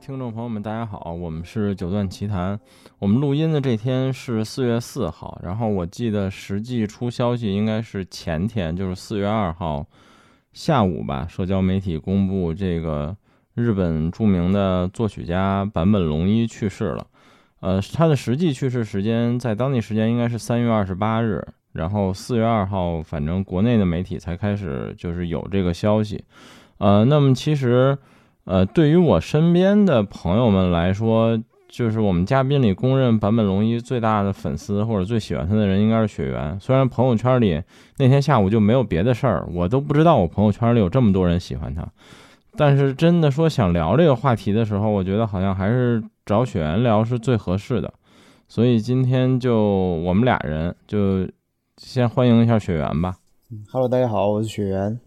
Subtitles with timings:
[0.00, 2.58] 听众朋友们，大家好，我们是九段奇谈。
[2.98, 9.86] 我们录音的这天是四月四号，然后我记得实际出消息应该是前天，就是四月二号
[10.54, 11.26] 下午吧。
[11.28, 13.14] 社交媒体公布这个
[13.52, 17.06] 日本著名的作曲家坂本龙一去世了。
[17.60, 26.24] 呃，他的实际去世时间在当地时间应该是三月二十八日，然后四月二号，反正国内的媒体才开始就是有这个消息。
[26.78, 27.98] 呃，那么其实。
[28.50, 36.58] 呃，对于我身边的朋友们来说，就是我们嘉宾里公认坂本龙一最大的粉丝或者最喜欢他的人应该是雪原。
[36.58, 37.62] 虽然朋友圈里
[37.98, 41.86] 那天下午就没有别的事儿，我都不知道我朋友圈里有这么多人喜欢他。
[42.56, 47.94] 但是真的说想聊这个话题的时候，我觉得好像还是找雪原聊是最合适的。
[48.48, 51.24] 所以今天就我们俩人就
[51.76, 53.14] 先欢迎一下雪原吧。
[53.70, 54.98] Hello，大家好，我是雪原。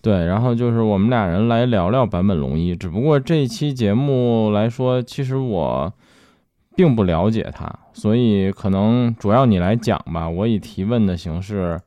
[0.00, 2.74] 对，然后就是我们俩人来聊聊坂本龙一。
[2.74, 5.92] 只不过这一期节目来说，其实我
[6.76, 10.30] 并不了解他，所以可能主要你来讲吧。
[10.30, 11.80] 我以提问的形式，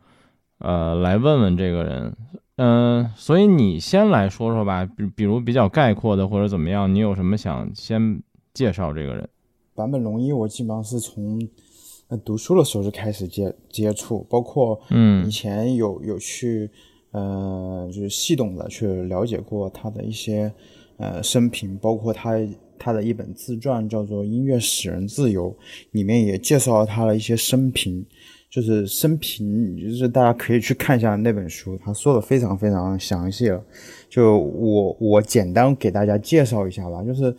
[0.60, 2.14] 呃，来问问这个人。
[2.58, 8.22] 嗯，所以你先来说说吧，比比如比较概括的或者怎么样，你有什么想先
[8.54, 9.30] 介绍这个人？
[9.74, 11.40] 坂本龙一，我基本上是从
[12.26, 16.70] 读书的时候就开始接接触，包括嗯，以前有有去。
[17.12, 20.52] 呃，就是系统的去了解过他的一些
[20.98, 22.38] 呃生平，包括他
[22.80, 25.52] 他的一本自传叫做《音乐使人自由》，
[25.92, 28.06] 里面也介绍了他的一些生平，
[28.50, 33.62] 就是生平，就是大家可以去看一下那本书，他说的非常非常详细了。
[34.10, 37.36] 就我我简单给大家介绍一下吧，就是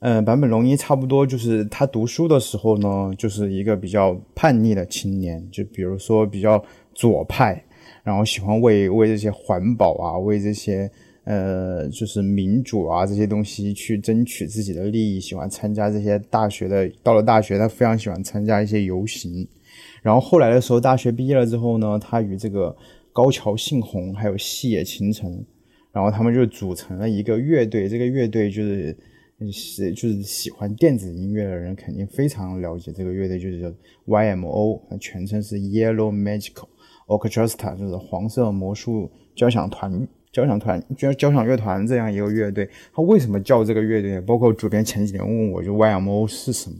[0.00, 6.62] 嗯，坂本龙一差不多就是他读书的时候呢，就是一个比较叛逆的青年，就比如说比较
[6.94, 7.64] 左派。
[8.04, 10.88] 然后喜欢为为这些环保啊，为这些
[11.24, 16.86] 呃，就是民主啊这些东西去争取自己的利益，喜欢参加这些大学的。
[17.02, 19.48] 到了大学，他非常喜欢参加一些游行。
[20.02, 22.76] 然后后来的时候，大学毕业了之后呢，他与这个
[23.10, 25.42] 高桥幸宏还有细野晴臣，
[25.90, 27.88] 然后他们就组成了一个乐队。
[27.88, 28.94] 这个乐队就是
[29.50, 33.72] 是就是喜欢电子音乐的人肯定非常了解这个乐队，就是叫
[34.06, 36.68] YMO，全称是 Yellow Magical。
[37.06, 42.68] Orchestra 就是黄色魔术交响团、交响团、交交响乐团这样一个乐队。
[42.94, 44.20] 他为什么叫这个乐队？
[44.20, 46.76] 包括主编前几年问我就 YMO 是什么？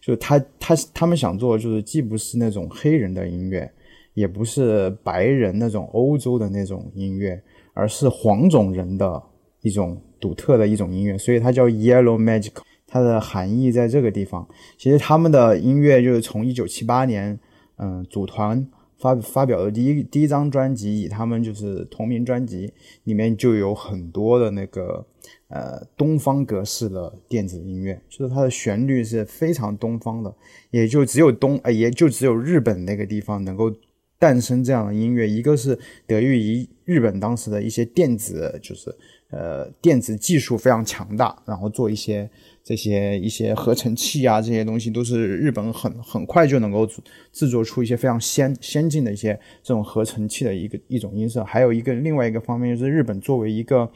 [0.00, 3.70] 就是他他他们想做，就是既不是那种黑人的音乐，
[4.14, 9.22] 也不是白人那种欧洲的那种音乐，而是黄种人的
[9.62, 11.16] 一种独特的一种音乐。
[11.16, 12.52] 所以它叫 Yellow Magic。
[12.94, 14.46] 它的含义在这个地方。
[14.76, 17.40] 其实他们的音乐就是从一九七八年，
[17.78, 18.68] 嗯，组团。
[19.02, 25.04] 发发表的第一第一张专辑，以他们就是同名专辑里面就有很多的那个
[25.48, 30.32] 呃东方格式的电子音乐，就是它的旋律是非常东方的，
[30.70, 33.70] 也就只有东呃也就只有日本那个地方能够
[34.18, 35.28] 诞生这样的音乐。
[35.28, 35.76] 一个是
[36.06, 38.94] 得益于日本当时的一些电子，就是
[39.30, 42.30] 呃电子技术非常强大，然后做一些。
[42.64, 46.86] 这些一些合成器啊，这些东西都是日本很很快就能够
[47.32, 51.42] 制作出一些非常先先进的一些这种合成器的一个一种音色。
[51.44, 53.90] 还有一个另外一个方面就是日本作为一个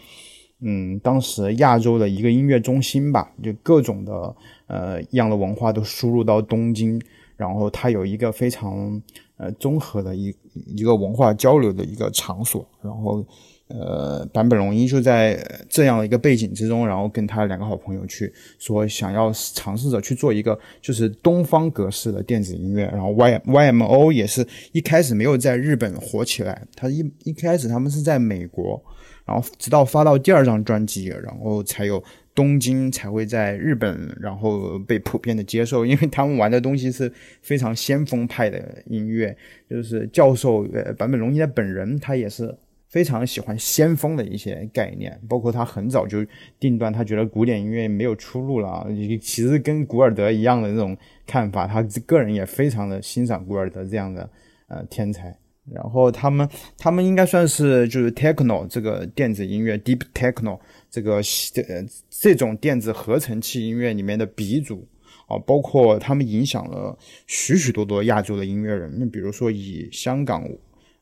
[0.61, 7.01] 嗯当时亚洲的一个音乐中心吧，就各种的呃一样的文化都输入到东京，
[7.37, 9.01] 然后它有一个非常
[9.37, 10.35] 呃综合的一
[10.75, 13.25] 一个文化交流的一个场所，然后。
[13.69, 22.85] 呃，坂本龙一就在这样的一个背景之中，然后跟他两个好朋友去说，想要尝试着去做一个就是东方格式的电子音乐。
[22.85, 28.81] 然后 Y Y M O 也是一开始没有在日本火起来，他一一开始他们是在美国，
[29.25, 32.01] 然后直到发到第二张专辑，然后才有
[32.37, 39.37] 东京才会在日本，然后被普遍的接受， 因为他们玩的东西是非常先锋派的音乐，
[39.69, 42.57] 就是教授呃坂本龙一的本人他也是。
[42.89, 46.25] 非常喜欢先锋的一些概念，包括他很早就
[46.59, 48.87] 定断，他觉得古典音乐没有出路了。
[49.21, 50.97] 其实跟古尔德一样的这种
[51.27, 54.31] 看法，他个人也非常的欣赏古尔德这样的
[54.69, 55.37] 呃天才。
[55.71, 60.59] 然后他们他们应该算是就是 techno 这个电子音乐 deep techno
[60.91, 64.87] 这个呃这种电子合成器音乐里面的鼻祖
[65.29, 68.93] 啊，包括他们影响了许许多多亚洲的音乐人。
[68.99, 70.49] 那比如说以香港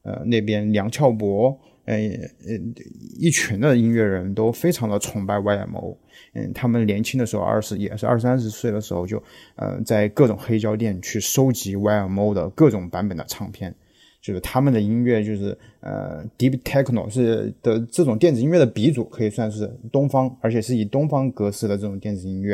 [0.03, 1.59] 呃那边梁翘柏。
[1.87, 2.59] 呃呃，
[3.19, 5.95] 一群的音乐人都非常的崇拜 YMO，
[6.33, 9.23] 嗯，他们年轻的时候二十也是二三十岁的时候就，
[9.57, 13.75] 呃，在各种黑胶店去收集 YMO 的各种版本的唱片，
[14.25, 22.53] 就是他们的音乐就是呃 deep techno 是的这种电子音乐的鼻祖，可以算是东方，而且是以东方格式的这种电子音乐。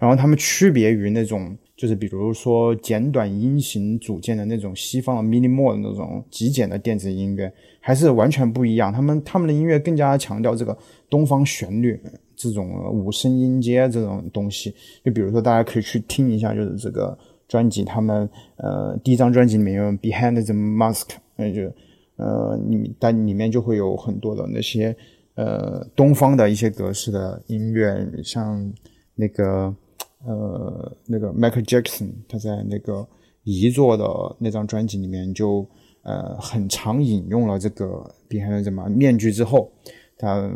[0.00, 8.92] 然后他们区别于那种就是比如说简短音型组件的那种西方的 minimal 那种极简的电子音乐，还是完全不一样。
[8.92, 10.76] 他们他们的音乐更加强调这个
[11.08, 12.00] 东方旋律，
[12.34, 14.74] 这种五声音阶这种东西。
[15.04, 17.16] 就比如说大家可以去听一下，就是这个。
[17.52, 18.26] 专辑，他们
[18.56, 21.70] 呃第一张专辑里面有 Behind the Mask，那就
[22.16, 24.96] 呃你但里面就会有很多的那些
[25.34, 28.72] 呃东方的一些格式的音乐，像
[29.14, 29.76] 那个
[30.24, 33.06] 呃那个 Michael Jackson，他在那个
[33.44, 34.06] 遗作的
[34.38, 35.66] 那张专辑里面就
[36.04, 37.86] 呃很常引用了这个
[38.30, 39.70] Behind the Mask 面具之后，
[40.16, 40.50] 他。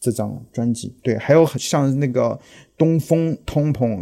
[0.00, 2.30] 这张专辑对，还有像那个
[2.76, 3.98] 《东风通膨》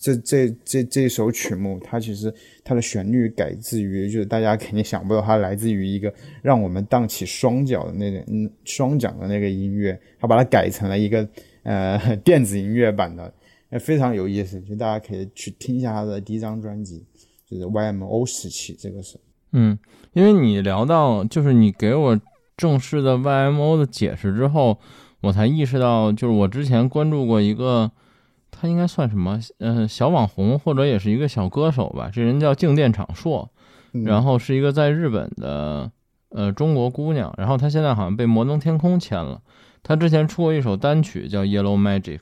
[0.00, 2.32] 这这这这这首曲目，它其实
[2.64, 6.12] 它的旋律改自于，就是大家肯定想不到，它来自于一个
[6.42, 11.28] 让我们荡起双脚的那个嗯双桨的那个音乐，它把它改成了一个
[11.62, 13.32] 呃电子音乐版的，
[13.80, 17.04] 非常有意思，就大家可以去听一下他的第一张专辑，
[17.48, 19.18] 就是 YMO 时期，这个是。
[19.54, 19.78] 嗯，
[20.14, 22.18] 因为你聊到就是你给我
[22.56, 24.78] 正式的 YMO 的解释之后。
[25.22, 27.92] 我才意识到，就是我之前关注过一个，
[28.50, 29.38] 他应该算什么？
[29.58, 32.10] 嗯，小网红或者也是一个小歌手吧。
[32.12, 33.48] 这人叫静电场硕，
[34.04, 35.92] 然后是一个在日本的
[36.30, 37.32] 呃中国姑娘。
[37.38, 39.40] 然后她现在好像被摩登天空签了。
[39.84, 42.18] 她之前出过一首单曲叫《Yellow Magic》，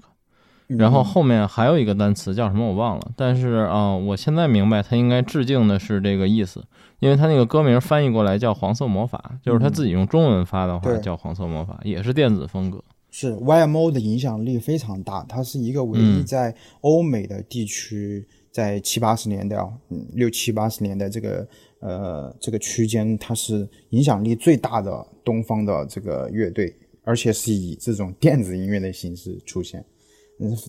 [0.78, 3.12] 然后后面还有一个单词叫什么我忘了。
[3.16, 6.64] 但是啊，我现在明白他应该致敬的是这个意思，
[6.98, 12.82] 因为他那个歌名翻译过来叫《黄色魔法》，就是他自己用中文发的话叫《黄色魔法》，也是电子风格。
[13.12, 19.56] 是 YMO 的影响力非常大，它是一个唯一在欧美的地区，在七八十年代，
[19.88, 21.44] 嗯，六七八十年代这个
[21.80, 26.72] 呃这个区间，它是影响力最大的东方的这个乐队，
[27.02, 29.84] 而且是以这种电子音乐的形式出现，嗯，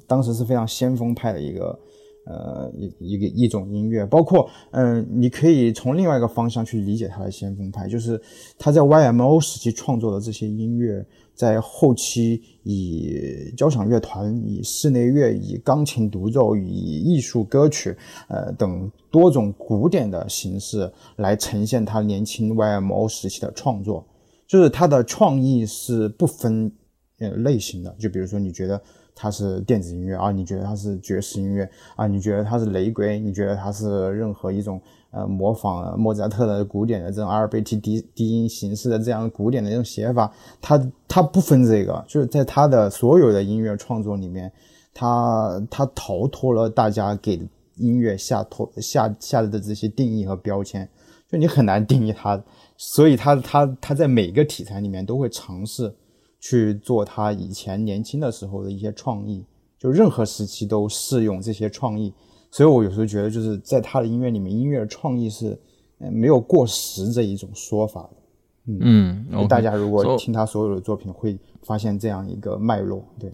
[0.07, 1.79] 当时是非常先锋派的一个
[2.25, 8.21] 呃一一个一种音乐，包括嗯，你可以从另外一个方向去理解它的先锋派，就是
[8.57, 11.05] 他在 YMO 时期创作的这些音乐。
[11.33, 17.97] 在后期，以交响乐团、以室内乐、以钢琴独奏、以艺术歌曲，
[18.27, 24.05] 呃等多种古典的形式来呈现他年轻 YMO 时期的创作，
[24.45, 26.71] 就是他的创意是不分
[27.17, 27.95] 呃类型的。
[27.97, 28.79] 就比如说，你觉得
[29.21, 34.81] 它是电子音乐啊，你觉得它是爵士音乐啊，你觉得它是雷鬼，你觉得它是任何一种。
[35.13, 40.31] 呃，模仿莫扎特的古典的这种阿尔贝蒂低低音形式的这样古典的这种写法，
[40.61, 44.49] 他他不分这个，就是在他的所有的音乐创作里面，
[44.93, 47.45] 他他逃脱了大家给
[47.75, 50.87] 音乐下脱下下的这些定义和标签，
[51.29, 52.41] 就你很难定义他，
[52.77, 55.93] 所以他他他在每个题材里面都会尝试
[56.41, 59.45] 去做他以前年轻的时候的一些创意，
[59.79, 62.13] 就任何时期都适用这些创意。
[62.49, 65.57] 所以，我有时候觉得，就是在他的音乐里面，音乐创意是，
[65.99, 68.17] 呃，没有过时这一种说法的。
[68.65, 73.05] 嗯，大家如果听他所有的作品，会发现这样一个脉络。
[73.17, 73.31] 对，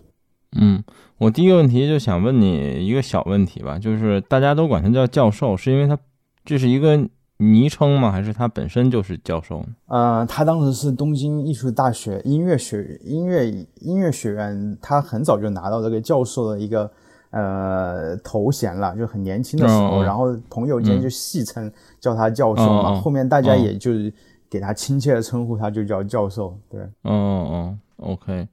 [0.55, 0.83] 嗯，
[1.17, 5.97] 我第一个问题就想问你一个小问题吧，就是大家都管他叫教授，是因为他
[6.45, 8.11] 这是一个昵称吗？
[8.11, 9.63] 还是他本身就是教授？
[9.87, 13.49] 呃，他当时是东京艺术大学音乐学音乐
[13.79, 16.91] 音乐学院，他很早就拿到这个教授的一个。
[17.29, 24.11] 呃，头衔了，就很年轻的时候，然后朋友间就戏称叫他教授嘛，后面大家也就是
[24.49, 26.57] 给他亲切的称呼，他就叫教授。
[26.69, 28.47] 对，哦哦，OK，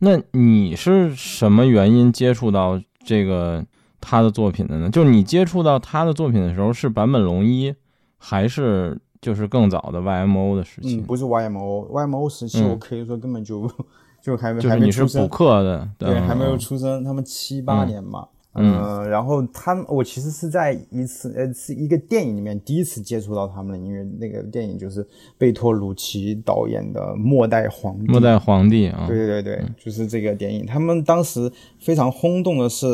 [0.00, 3.64] 那你是什么原因接触到这个
[3.98, 4.90] 他的作品的呢？
[4.90, 7.74] 就是你接触到他的作品的时候是坂本龙一，
[8.18, 10.98] 还是就是更早的 YMO 的时期？
[10.98, 13.66] 嗯，不是 YMO，YMO 时期我可以说根本就。
[14.20, 25.06] 就还没，就是你是补课的，对，还没有出生，他们七八年嘛，嗯，然后他们，我其实是在一次，呃，是一个电影里面第一次接触到他们的音乐，那个电影就是
[25.38, 32.86] 贝托鲁奇导演的《末代皇帝》，末代皇帝啊，对对对，就是这个电影，他们当时非常轰动的是，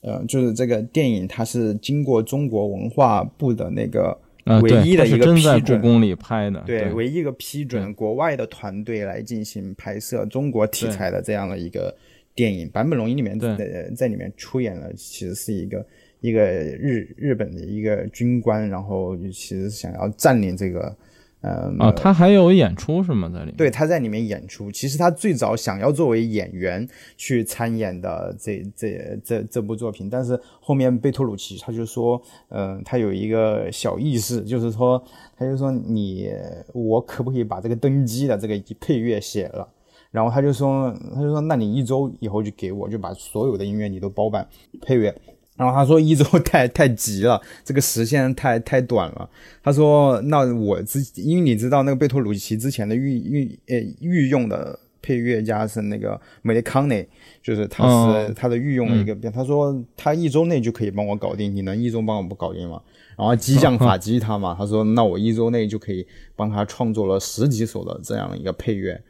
[0.00, 4.18] 呃，就是这个电影它是经过中国文化部的那个。
[4.62, 11.94] 唯一的一个批准，故宫里拍的，对，唯一一个批准国外的团队来进行拍摄中国题材的这样的一个
[12.34, 12.70] 电影。
[12.70, 15.84] 坂本龙一里面在在里面出演了，其实是一个
[16.20, 20.96] 一个日日本的一个军官，然后其实想要占领这个
[21.46, 23.30] 嗯啊，他还有演出是吗？
[23.32, 23.54] 在里面？
[23.56, 24.72] 对，他在里面演出。
[24.72, 26.86] 其实他最早想要作为演员
[27.16, 35.00] 去参演的这这这这部作品，但是后面贝托鲁奇他就说，嗯，他有一个小意思，就是说，
[35.36, 36.28] 他就说你
[36.74, 39.68] 我可不可以把这个登基的这个配乐写了？
[40.10, 44.48] 然后他就说，他就说，那你一周以后就给我，就把所有的音乐你都包办
[44.80, 45.14] 配乐。
[45.56, 49.28] 然后他说一周太 太急了，这个时限太太短了。
[49.62, 57.08] 他说那我之因为你知道那个贝托鲁奇之前的御御呃御用的配乐家是那个梅利康内，
[57.42, 57.86] 就是他
[58.26, 59.30] 是他的御用的一个。
[59.30, 62.82] 他说他一周内就可以帮我搞定，你能一周帮我不搞定吗？
[63.16, 69.00] 然后激将法激他嘛， 他说那我一周内就可以帮他创作了十几首的这样一个配乐，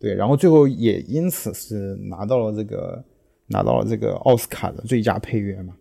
[0.00, 3.04] 对，然后最后也因此是拿到了这个
[3.46, 5.74] 拿到了这个奥斯卡的最佳配乐嘛。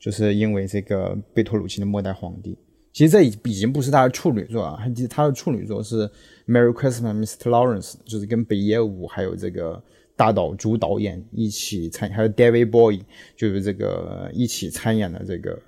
[0.00, 2.52] 就是因为这个贝托鲁奇的《末代皇帝》，
[2.90, 6.08] 其实这已已经不是他的处女作了，他他的处女作是
[6.48, 7.50] 《Merry Christmas, Mr.
[7.50, 9.80] Lawrence》，就是跟北野武还有这个
[10.16, 13.02] 大岛主导演一起参，还有 David Bowie，
[13.36, 15.58] 就是这个一起参演的这个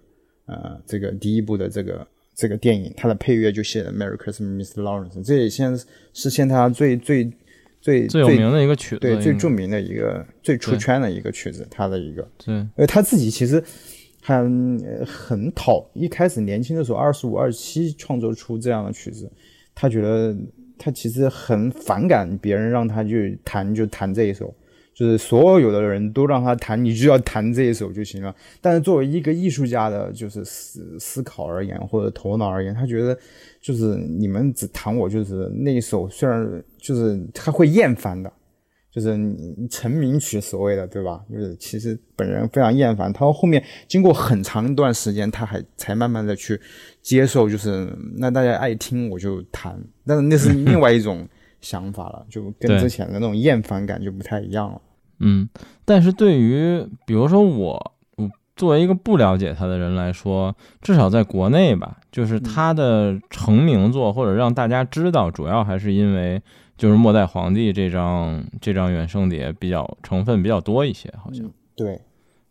[0.47, 4.81] 呃这个第一部的这个这个电影，他的配乐就写的《Merry Christmas, Mr.
[4.81, 5.79] Lawrence》，这也现
[6.15, 7.31] 是现在他最最
[7.83, 13.63] 最最有名的一个曲子，对最著名的一个最出圈的一个曲子，他的一个对，呃他自己其实。
[14.25, 19.29] 很很讨，一开始年轻的时候，二十五、二十七创作出这样的曲子，
[19.75, 20.35] 他觉得
[20.79, 24.55] 他其实很反感别人让他去弹就弹这一首，
[24.95, 28.33] 就是所有的人都让他弹，你就要弹这一首就行了。
[28.61, 33.19] 但是作为一个艺术家的，就是思思考而言或者头脑而言，他觉得
[33.61, 38.33] 就是你们只弹我就是那一首，虽然就是他会厌烦的。
[38.93, 39.19] 就是
[39.71, 41.23] 成名曲所谓的，对吧？
[41.33, 43.11] 就是其实本人非常厌烦。
[43.11, 46.61] 他后面经过很长一段时间，他还才慢慢的去
[47.01, 51.27] 接受，就是那大家爱听我就弹，但是那是 另外一种
[51.63, 54.79] 想法了，就跟之前的那种厌烦感就不太一样了。
[55.21, 55.49] 嗯，
[55.87, 57.95] 但是对于比如说我，
[58.57, 66.43] 作为一个不了解他的人来说，至少在国内吧，就是他的成名作或者让大家知道，主要还是因为。
[66.77, 71.93] 就是《末代皇帝》这张这张原声碟比较成分比较多一些，好像对《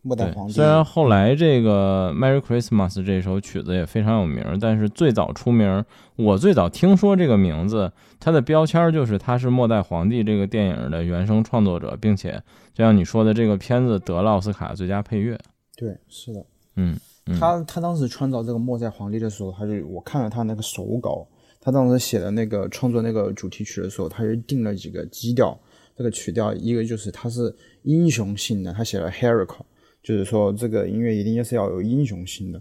[0.00, 0.52] 末代皇帝》。
[0.56, 5.84] 虽然后来这个《Merry Christmas》这首曲子也非常有名，但是最早出名，
[6.16, 15.38] 我最早听说这个名字，它的标签就是它是《末代皇帝》这个电影的原声创作者，并且就像你说的，这个片子得了奥斯卡最佳配乐。
[15.76, 16.44] 对，是的，
[16.76, 16.96] 嗯，
[17.38, 21.26] 他他当时创造这个《末代皇帝》的时候，他就我看了他那个手稿。
[21.64, 25.56] 他当时写的那个创作那个主题曲的时候，他就定了几个基调。
[25.96, 29.54] 这个曲调，一个就是它是英雄性的，他写了 heroic，
[30.02, 32.60] 就是说这个音乐一定是要有英雄性的。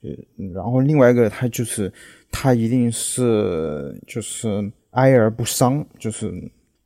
[0.00, 0.10] 呃，
[0.54, 1.92] 然后另外一个，它就是
[2.30, 4.48] 它一定是就是
[4.92, 6.32] 哀而不伤，就是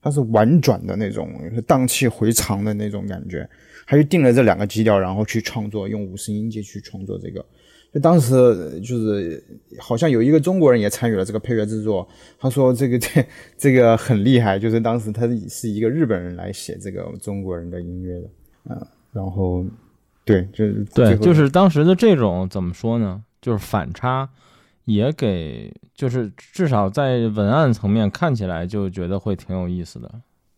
[0.00, 1.31] 它是婉转的那种，
[1.66, 3.49] 荡气回肠的那种感觉。
[3.87, 7.45] 他就定了这两个基调，然后去创作，用五十音阶去创作这个。
[7.93, 9.43] 就当时就是
[9.79, 12.09] 好像有一个中国人也参与了这个配乐制作，
[12.39, 13.27] 他说这个这
[13.59, 18.31] 这个很厉害，就是当时他是一个日本人来写这个中国人的音乐的，
[18.71, 19.65] 嗯，然后
[20.25, 23.23] 对，就是对，就是当时的这种怎么说呢？
[23.43, 24.29] 就是反差，
[24.85, 30.11] 也给就是至少在文案层面看起来就觉得会挺有意思的。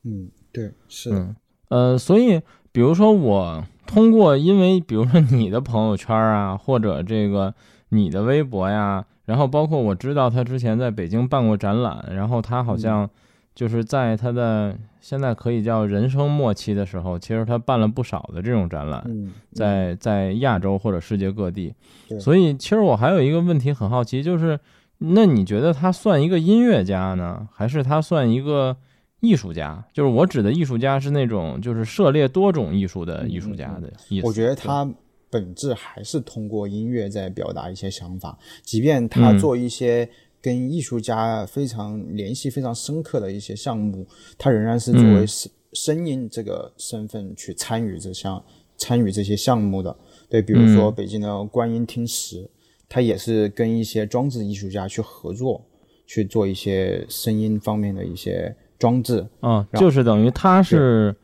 [0.04, 1.34] 嗯，对，是，嗯，
[1.68, 2.40] 呃，所以
[2.74, 3.64] 比如说我。
[3.86, 7.54] 通过，因为比如说你的朋友圈啊，或者这个
[7.90, 13.08] 你的微博呀，然后包括我知道他之前在北京办过展览，然后他好像
[13.54, 19.04] 就是在他的现在可以叫人生末期的时候，其实他办了不少的这种展览，
[19.52, 21.72] 在在亚洲或者世界各地。
[22.18, 24.58] 所以其实我还有一个问题很好奇，就是
[24.98, 28.76] 那你觉得他算一个音乐家呢，还是他算一个？
[29.24, 34.26] 艺术家就是我指的艺术家是那种就是涉猎多种艺术的艺术家的意思。
[34.26, 34.88] 我觉得他
[35.30, 40.08] 本质还是通过音乐在表达一些想法，即便他做一些
[40.40, 44.06] 跟艺术家非常联系非常深刻的一些项目，
[44.38, 48.44] 他仍然是作为声声音这个身份去参与这项
[48.76, 49.96] 参与这些项目的。
[50.28, 52.48] 对，比如说北京的观音听石，
[52.88, 55.64] 他也是跟一些装置艺术家去合作，
[56.06, 58.54] 去做一些声音方面的一些。
[58.84, 61.16] 装置啊，就是等于它是，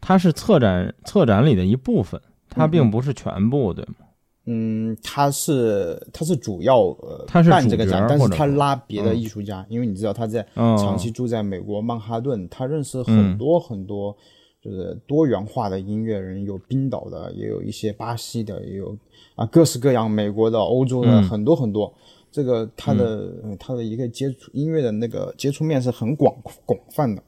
[0.00, 4.06] 它是策展策展里的一部分，它并不是全部，对吗？
[4.46, 14.16] 嗯，它是它是主要呃，办这个展，但是他拉别的艺术家，因为你知道他在长期住在美国曼哈顿，他认识很多很多，
[14.62, 18.96] 就是多元化的音乐人，有冰岛的，也有一些巴西的，也有
[19.34, 21.92] 啊各式各样美国的、欧洲的很多很多。
[22.30, 27.22] 这个他的他的一个接触音乐的那个接触面是很广广泛的。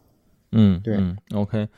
[0.52, 0.98] 嗯，对
[1.34, 1.68] ，OK。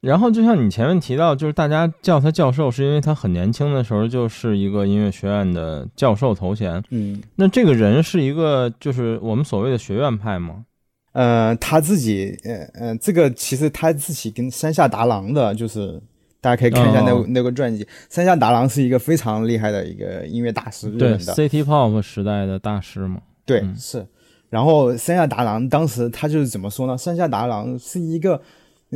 [0.00, 6.82] 然后就像你前面提到，就是大家叫他教授，是因为他很年轻的时候就是一个音乐学院的教授头衔。
[6.90, 10.66] 嗯，那这个人是一个就是我们所谓的学院派吗？
[11.12, 15.98] 呃，他自己，呃呃，这个其实他自己跟山下达郎的，就是
[16.44, 17.86] 大家可以看一下那那个传记。
[18.10, 23.22] 山下达郎是一个非常厉害的一个音乐大师，日本的 City Pop 时代的大师嘛。
[23.46, 24.06] 对，是。
[24.50, 26.98] 然后山下达郎当时他就是怎么说呢？
[26.98, 28.42] 山下达郎是一个。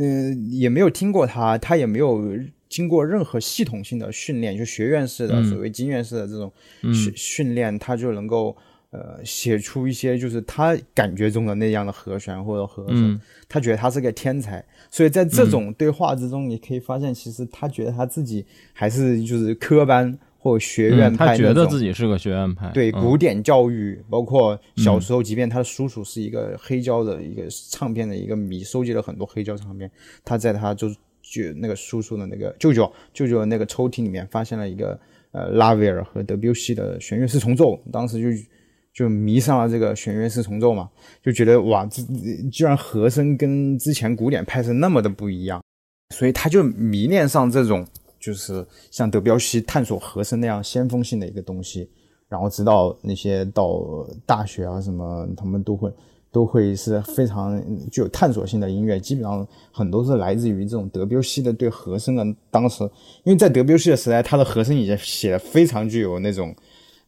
[0.01, 2.23] 嗯，也没有听过他，他也没有
[2.69, 6.49] 经过任何系统性的训练，就学院式的所谓经院式的这种
[6.93, 8.55] 训训练，他就能够
[8.91, 20.17] 呃写出一些就是他感觉中的那样的和弦或者和声，他觉得他是个天才，所以在这种对话之中，你可以发现其实他觉得他自己还是就是科班。
[20.41, 22.71] 或学院派，他觉得自己是个学院派。
[22.73, 29.91] 对古典教育，包括小时候，即便他的叔叔是一个黑胶的一个唱片的一个迷，收集了很多黑胶唱片。
[30.23, 30.87] 他在他就
[31.21, 34.97] 就那个叔叔的那个舅舅舅舅的那个抽屉里面，发现了一个
[35.33, 37.77] 呃拉威尔和德彪西的弦乐四重奏。
[37.91, 38.29] 当时就
[38.93, 40.89] 就迷上了这个弦乐四重奏嘛，
[41.23, 42.01] 就觉得哇，这
[42.51, 45.63] 居然和声跟之前古典派是那么的不一样，
[46.15, 47.85] 所以他就迷恋上这种。
[48.19, 51.89] 就是像德彪西探索和声那样先锋性的一个东西，
[52.27, 55.89] 然后直到那些到大学啊什么，他们都会
[56.29, 57.57] 都会是非常
[57.89, 62.27] 具有探索性的音乐，基本上很多是来自于这种德彪西的对和声的。
[62.51, 62.83] 当时
[63.23, 66.53] 因为在德彪西的时代，他的和声已经写的非常具有那种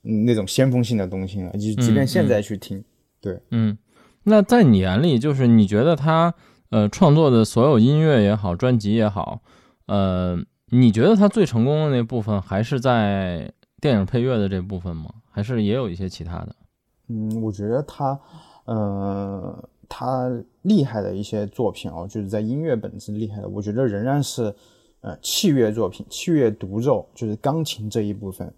[0.02, 2.84] 那种先锋性的东西了，就即便现在去听，
[3.20, 3.78] 对，嗯，
[4.24, 6.34] 那在你眼里，就是你觉得他
[6.70, 9.42] 呃创作的所有音乐也好，专辑也好，
[9.88, 10.40] 呃。
[10.74, 15.10] 你觉得他最成功的那部分还是在电影配乐的这部分吗？
[15.30, 16.56] 还是也有一些其他的？
[17.10, 18.18] 嗯，我觉得他，
[18.64, 20.32] 呃，他
[20.62, 24.44] 厉害的一些作品哦，就是在音乐本身厉害的，我觉得仍然是
[25.02, 28.54] 呃器乐作品，器乐独奏，就是钢琴这一部分。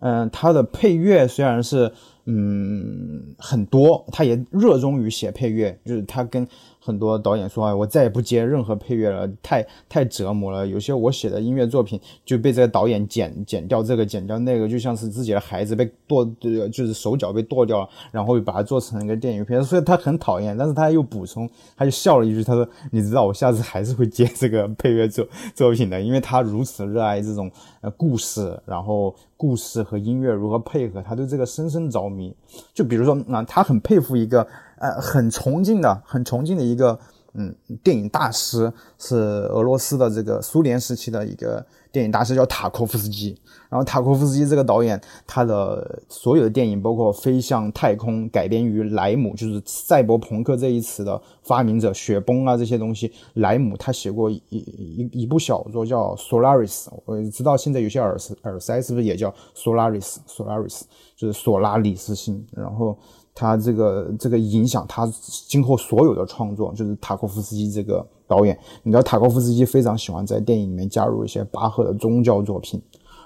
[0.00, 1.92] 嗯，它的配乐虽然是
[2.32, 6.46] 嗯很多，他也热衷于写配乐，就是他跟。
[6.82, 10.66] 很多导演说：“啊，我再也不接任何配乐了，太太折磨了。
[10.66, 16.24] 有些我写的音乐作品就被这个导演剪剪掉，这个剪掉那个，就像是自己的孩子被剁，
[16.72, 20.56] 就是手脚被剁掉了，然后又把它做成一个电影片，所以他很讨厌。
[20.56, 27.50] 但是他又补充，他就笑了一句，他说：‘你知道，我下次还是会接这个配乐作作品的，因为他如此热爱这种
[27.82, 32.19] 呃故事，然后故事和音乐如何配合，他对这个深深着迷。
[32.74, 34.46] 就比如说，啊，他很佩服一个。”
[34.80, 36.98] 呃，很崇敬的，很崇敬的一个，
[37.34, 43.38] 嗯，电影大师是俄罗斯的这个苏联时期的一个电影大师，叫塔科夫斯基。
[43.68, 60.80] 然后塔科夫斯基这个导演，他的所有的电影，包括《飞向太空》，改编于莱姆，就是赛博朋克这一词的发明者，雪崩啊这些东西，莱姆他写过一一一部小说叫《Solaris》，我知道现在有些耳耳塞是不是也叫 Solaris？Solaris
[61.16, 62.98] 就是索拉里斯星，然后。
[63.34, 65.10] 他这个这个影响他
[65.48, 68.58] 今后所有的创作，就是塔科夫斯基这个导演。
[68.82, 72.80] 你知道塔科夫斯基非常喜欢在电影里面加入一些巴赫的宗教作品，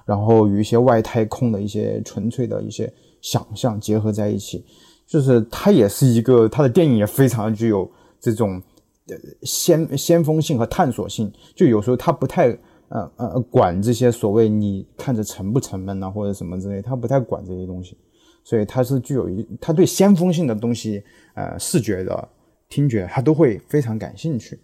[0.05, 4.65] 然后与一些外太空的一些纯粹的一些想象结合在一起。
[5.07, 7.91] 就是他也是一个他的电影也非常具有
[8.21, 8.63] 这种
[9.09, 11.33] 呃先先锋性和探索性。
[11.55, 12.49] 就有时候他不太
[12.89, 17.97] 呃呃管这些所谓你看着沉不沉闷啊或者什么之类，他不太管这些东西。
[18.45, 21.03] 所以他是具有一，他对先锋性的东西，
[21.35, 22.29] 呃，视觉的、
[22.69, 24.57] 听觉，他都会非常感兴趣。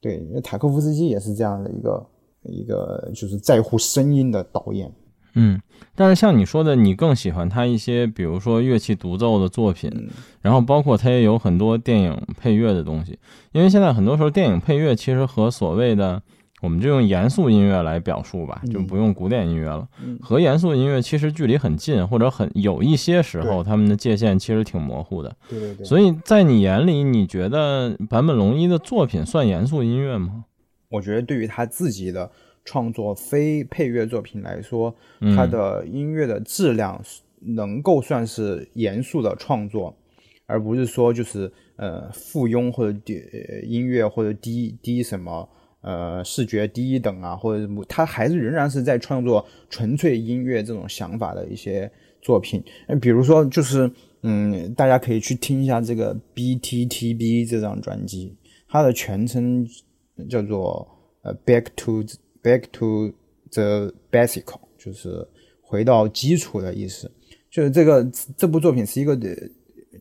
[0.00, 2.06] 对，塔科夫斯基也是这样的一个
[2.42, 4.92] 一个，就是在乎声音的导演。
[5.34, 5.60] 嗯，
[5.94, 9.90] 但是像你说的，你更喜欢他一些，比如说乐器独奏的作品，
[10.42, 13.18] 然后包括他也有很多电影配乐的东西。
[13.52, 16.22] 因为现在很多时候电影配乐其实和所谓的。
[16.60, 19.88] 我们就用严肃音乐来表述吧，就不用古典音乐了。
[20.20, 25.36] 和严肃音乐其实距离很近，或者很有一些时候，他们的界限其实挺模糊的。
[25.48, 25.84] 对对对。
[25.86, 30.46] 所以在你眼里，你觉得坂本龙一的作品算严肃音乐吗？
[30.88, 32.28] 我觉得对于他自己的
[32.64, 34.92] 创作非配乐作品来说，
[35.36, 37.00] 他的音乐的质量
[37.40, 39.96] 能够算是严肃的创作，
[40.46, 43.22] 而不是说就是呃附庸或者低
[43.62, 45.48] 音乐或者低低什么。
[45.80, 52.62] 呃，视觉第一等啊，或者他还是仍然是在创作纯粹音乐这种想法的一些作品。
[52.88, 53.90] 呃，比如说，就是
[54.22, 58.36] 嗯，大家可以去听一下这个 BTTB 这张专辑，
[58.68, 59.64] 它的全称
[60.28, 60.86] 叫做
[61.22, 62.02] 呃 Back to
[62.42, 63.12] Back to
[63.52, 64.44] the Basic，
[64.76, 65.26] 就是
[65.60, 67.10] 回到基础的意思。
[67.50, 68.04] 就是这个
[68.36, 69.16] 这部作品是一个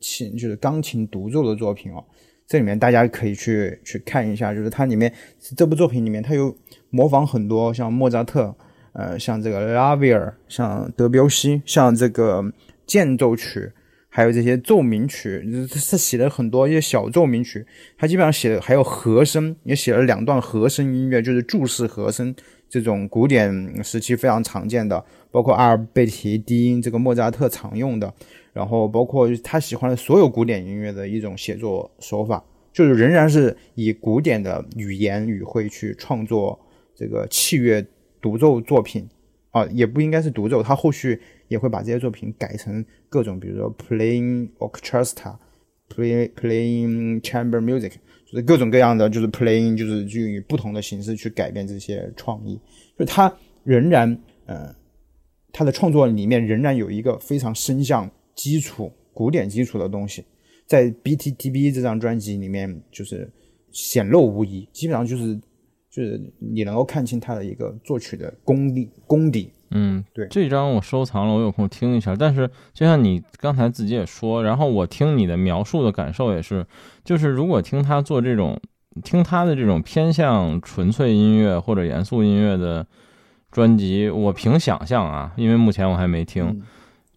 [0.02, 2.04] 琴，就是钢琴独奏的作品哦。
[2.48, 5.12] 这里面大家可以去去看一下，就是它里面
[5.58, 6.56] 这部作品里面，它有
[6.90, 8.56] 模仿很多像莫扎特，
[8.94, 12.42] 呃，像这个拉威尔，像德彪西，像这个
[12.86, 13.70] 间奏曲，
[14.08, 17.66] 还有这些奏鸣曲，是写了很多一些小奏鸣曲。
[17.98, 22.34] 他基本上写的还有和声，也写了两段和声音乐，就是注释和声
[22.70, 28.14] 这种古典时期非常常见的，包括阿尔贝提低音，这个莫扎特常用的。
[28.58, 32.44] 然后包括他喜欢的所有古典音乐的一种写作手法，
[32.74, 36.60] 就是仍然是以古典的语言语汇去创作
[36.96, 37.86] 这个器乐
[38.20, 39.08] 独奏作品
[39.52, 47.92] 啊，也不应该是独奏，他后续也会把这些作品改成各种，比如说 playing orchestra，play playing chamber music，
[48.26, 52.60] 就是各种各样的，就是 playing，就是就以不同的形式去改变这些创意，
[52.98, 53.32] 就他
[53.64, 54.74] 仍然呃，
[55.54, 58.10] 他的创作里面仍然有一个非常深向。
[58.38, 60.24] 基础古典基础的东西，
[60.66, 63.30] 在 BTTB 这张专辑里面就是
[63.72, 65.36] 显露无遗，基本上就是
[65.90, 69.52] 就是你能够看清他的一个作曲的功力功底。
[69.72, 72.16] 嗯，对，这张我收藏了，我有空听一下。
[72.16, 76.66] 但是就像你刚才自己也说，然后我听你的描述的感受也是，
[77.04, 78.58] 就是如果听他做这种
[79.04, 82.88] 听他的这种偏向纯粹音乐或者严肃音乐的
[83.52, 86.62] 专辑，我凭想象啊，因为目前我还没听。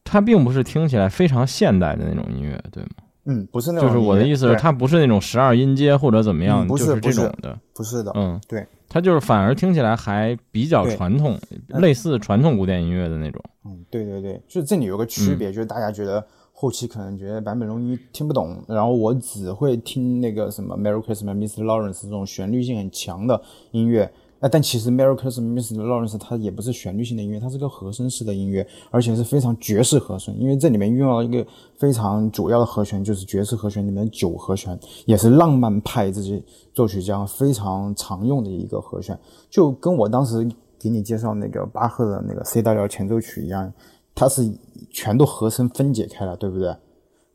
[0.05, 2.91] 它并不是听起来非常现代的那种音乐，对吗？
[3.27, 3.89] 嗯，不是那种。
[3.89, 8.11] 就是我的意思是，它不是那种十二音阶或者怎么样，就是这种的，不是的。
[8.17, 13.41] 嗯，对，它就是反而听起来还比较传统，类似传统古典音乐的那种。
[13.67, 21.63] 嗯，对对对，就是这里有个区别，就是大家觉得后期可能觉得版本龙一听不懂，然后我只会听那个什么《Merry Christmas, Mr.
[21.63, 23.41] Lawrence》这种旋律性很强的
[23.73, 24.11] 音乐。
[24.41, 25.83] 啊，但其实《Merry Christmas, Mr.
[25.83, 30.35] Lawrence》它也不是旋律性的音乐，它是个和声式的音乐，而且是非常爵士和声。
[30.39, 39.19] 因为这里面运用了一个非常主要的和弦，就是爵士和弦里面的九和弦，也是浪漫派这些作曲家非常常用的一个和弦。
[39.51, 40.49] 就跟我当时
[40.79, 43.71] 给你介绍那个巴赫的那个 C 大调前奏曲一样，
[44.15, 44.51] 它是
[44.91, 46.75] 全都和声分解开了，对不对？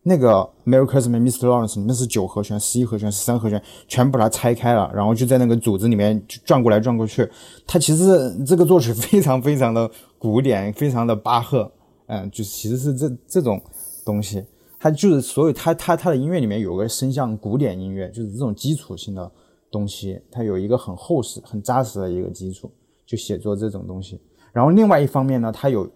[0.08, 1.48] 那个《Merry Christmas, Mr.
[1.48, 7.28] Lawrence》里面是九和弦、十一和弦、十三和弦，全部把它拆开了，然后就在那个组织里面转过来转过去。
[7.66, 9.90] 它其实这个作曲非常非常的
[10.20, 11.72] 古典，非常的巴赫，
[12.06, 13.60] 嗯，就是其实是这这种
[14.06, 14.46] 东西。
[14.80, 19.32] 它就是所有它它它的音乐里面有个声像古典音乐，就是这种基础性的
[19.72, 22.72] 东西，它有一个很厚实、很扎实的一个基础，
[23.08, 24.22] 就写作这种东西。
[24.54, 25.90] 然后另外一方面呢，它有，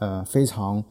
[0.00, 0.84] 呃，非常。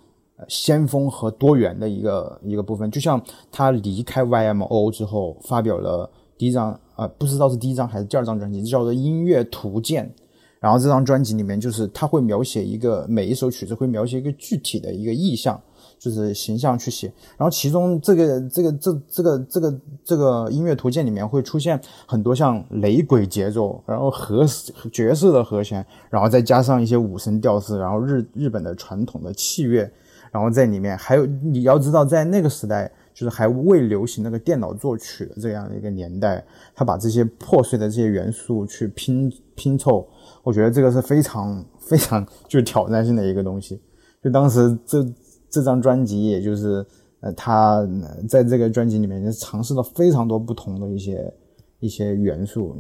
[0.48, 10.12] 先锋和多元的一个一个部分，就像他离开 YMO 之后发表了第一张，呃，不知道是第一张还是第二张专辑，叫做《音乐图鉴》。
[10.60, 15.60] 然后这张专辑里面，就是他会描写一个每一首曲子会描写一个具体的一个意象，
[15.98, 17.12] 就是形象去写。
[17.36, 24.46] 然后其中这个这个这这个这个这个音乐图鉴里面会出现很多像雷鬼节奏，然后和
[24.92, 29.92] 爵士的和弦，然后再加上一些五声调式，然后日日本的传统的器乐。
[30.32, 40.08] 然后在里面还有你要知道，在那个时代，就是还未流行那个电脑作曲的这样的一个年代，他把这些破碎的这些元素去拼拼凑，
[40.42, 43.82] 我觉得这个是非常非常具挑战性的一个东西。
[44.24, 45.06] 就当时这
[45.50, 46.86] 这张专辑，也就是
[47.20, 47.86] 呃，他
[48.30, 51.34] 在这个专辑里面就尝试了非常多不同的一些
[51.80, 52.78] 一些元素，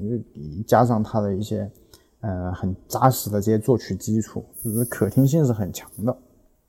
[0.65, 1.69] 加上他的一些
[2.21, 6.17] 呃很扎实的这些作曲基础，就是可听性是很强的。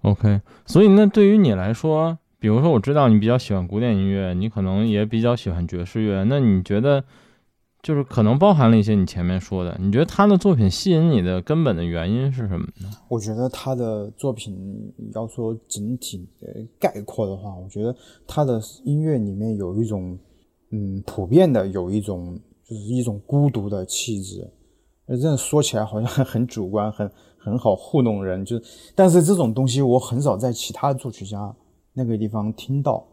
[0.02, 7.04] OK，所以那对于你来说，比如说我知道你比较喜欢古典音乐，你可能也比较喜欢爵士乐，那你觉得
[7.80, 12.90] 就是可能包含了一些你前面说的，你觉得他的作品吸引你的根本的原因是什么呢？
[13.08, 16.28] 我觉得他的作品要说整体
[16.80, 17.94] 概括的话，我觉得
[18.26, 20.18] 他的音乐里面有一种
[20.70, 24.50] 嗯普遍的有一种就是一种孤独的气质，
[25.06, 27.08] 这样说起来好像很主观很。
[27.44, 31.52] 很好糊弄人，就是，但是这种东西我很少在其他作曲家
[31.92, 33.04] 那个地方听到，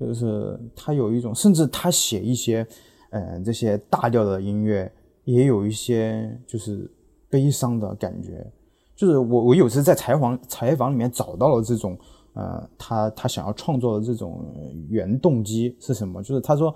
[0.00, 2.66] 就是他有一种，甚至他写一些，
[3.10, 4.90] 呃，这些大调的音乐，
[5.24, 6.90] 也有一些就是
[7.28, 8.50] 悲伤的感觉，
[8.96, 11.98] 就是我我有时在采访采访里面找到了这种，
[12.32, 14.42] 呃，他他想要创作的这种
[14.88, 16.22] 原动机是什么？
[16.22, 16.74] 就是他说，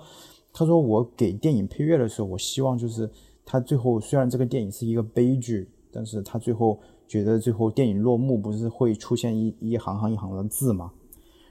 [0.53, 3.09] 他说我给电影配乐的时候，我希望就是
[3.43, 5.67] 他最后虽然这个电影是一个悲剧。
[5.93, 6.79] 但是他最后
[7.11, 10.89] 觉得，最后电影落幕不是会出现一一行行一行的字吗？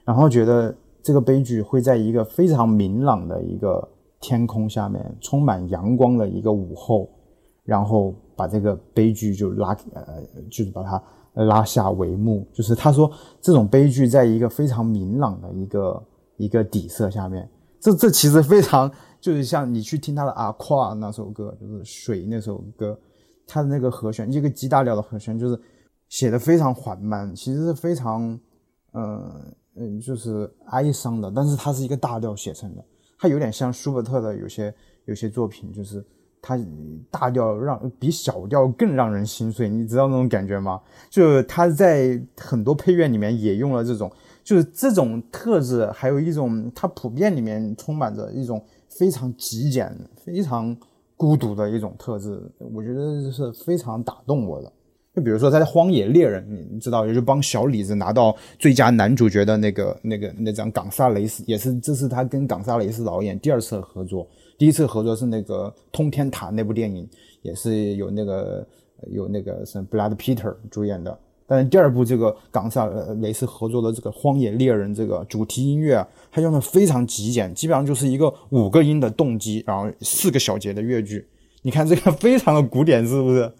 [0.03, 3.87] 然后觉得这个悲剧会在一个非常明朗的一个
[4.19, 7.07] 天空下面，充满阳光的一个午后，
[7.63, 11.03] 然后把这个悲剧就拉呃，就是把它
[11.35, 12.43] 拉下帷幕。
[12.51, 16.03] 就是他说这种悲剧在一个非常明朗的一个
[16.37, 17.47] 一个底色下面，
[17.79, 22.99] 这这其实非常就是像你去听他的《阿夸》那首歌，就是水那首歌，
[23.47, 25.59] 他的那个和弦，一个 G 大调的和弦，就是
[26.09, 28.39] 写的非常缓慢，其实是非常
[28.93, 32.83] 嗯嗯，就是哀伤的，但是它是一个大调写成的，
[33.17, 34.73] 它有点像舒伯特的有些
[35.05, 36.05] 有些作品，就是。
[36.43, 36.59] 它
[37.11, 40.81] 大调让比小调更让人心碎，你知道那种感觉吗？
[41.07, 44.11] 就他在很多配乐里面也用了这种，
[44.43, 50.75] 就是这种特质，还有一种它普遍里面充满着一种非常极简、非常
[51.21, 52.41] 孤独的一种特质，
[52.73, 54.73] 我觉得是非常打动我的。
[55.15, 64.27] 就比如说他在《荒野猎人》，你知道，也就帮小李子拿到最佳男主角的那个、那个、那张冈萨雷斯，也是这是他跟冈萨雷斯导演第二次合作。
[64.57, 67.07] 第一次合作是那个《通天塔》那部电影，
[67.43, 68.67] 也是有那个
[69.11, 71.15] 有那个是布拉德·皮特主演的。
[71.51, 72.85] 但第二部这个冈萨
[73.19, 81.27] 雷斯合作的这个《荒野猎人》这个主题音乐啊，它用的非常极简，基本上就是一个五个音的动机，然后四个小节的乐句。
[81.63, 83.51] 你看这个非常的古典，是不是？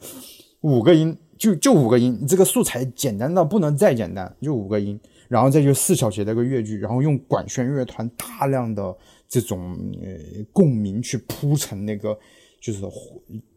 [0.62, 8.96] 五个音就就五个音，这个素材简单到不能再简单，就五个音，然后再就四小节的一个乐句，然后用管弦乐团大量的。
[9.32, 12.14] 这种呃共鸣去铺成那个，
[12.60, 12.82] 就是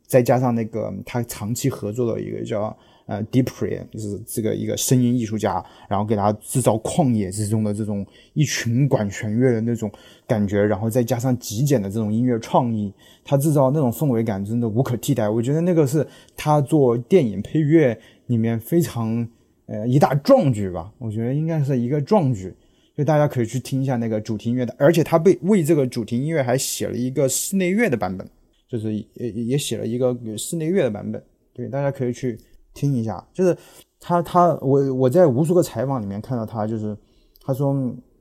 [0.07, 9.91] 再加上那个他长期合作的一个叫呃 Deepre，就是这个一个声音艺术家，然后给他制造旷野之中的这种一群管弦乐的那种
[10.27, 12.93] 感觉，然后再加上极简的这种音乐创意，
[13.25, 15.29] 他制造那种氛围感真的无可替代。
[15.29, 19.29] 我觉得那个是他做电影配乐里面非常
[19.67, 22.55] 呃一大壮举吧，我觉得应该是一个壮举。
[22.97, 28.25] 就大家可以去听一下那个主题音乐的，而且他被为这个主题音乐还写了一个室内乐的版本，
[28.69, 31.21] 就是也也写了一个室内乐的版本。
[31.53, 32.39] 对，大家可以去
[32.75, 33.25] 听一下。
[33.33, 33.57] 就是
[33.99, 36.95] 他他我我在无数个采访里面看到他，就是
[37.41, 37.75] 他说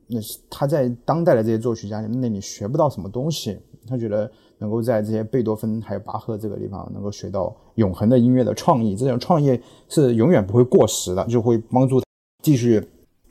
[0.07, 12.05] 那是他在当代的这些作曲家那里学不到什么东西，他觉得能够在这些贝多芬还有巴赫这个地方能够学到永恒的音乐的创意，这种创意是永远不会过时的，就会帮助他
[12.41, 12.81] 继续。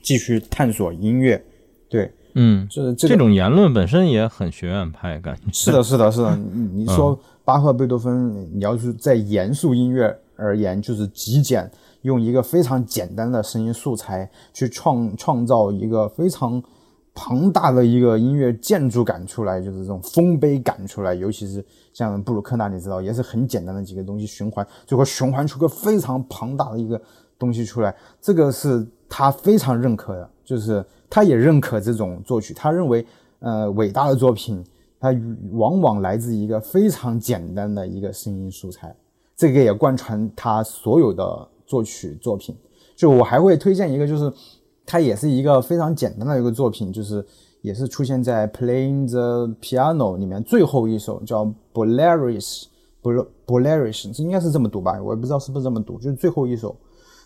[0.05, 1.41] 继续探索音乐，
[1.89, 5.43] 对，嗯，是这种言论本身也很学院派感觉。
[5.53, 6.35] 是的，是的，是的。
[6.53, 11.71] 你你说巴赫、贝多芬，你要是在严肃音乐而言，就是极简，
[12.03, 16.63] 用一个非常简单的声音素材去创创造一个非常
[17.15, 21.15] 庞大的一个音乐建筑感出来，就是这种丰碑感出来。
[21.15, 27.01] 尤其是像布鲁克纳，你知道，也是很简单的几个东西循环，最后循环出个非常庞大的一个
[27.39, 27.95] 东西出来。
[28.21, 28.87] 这个是。
[29.15, 32.55] 他非常认可的，就是他也认可这种作曲。
[32.55, 33.07] 他认为，
[33.41, 34.65] 呃，伟大的作品，
[34.99, 35.15] 它
[35.51, 38.97] 往往来自一个非常简单的一个声音素材。
[39.43, 42.57] 这个也贯穿他所有的作曲作品。
[42.95, 44.33] 就我还会推荐一个，就是
[44.87, 47.27] 它也是一个非常简单的一个作品，就是
[47.61, 52.63] 也是出现在《Playing the Piano》里面最后一首，叫《Bolaris》，
[53.01, 55.03] 不是《Bolaris》，应该是这么读吧？
[55.03, 56.77] 我也不知道是不是这么读，就是最后一首。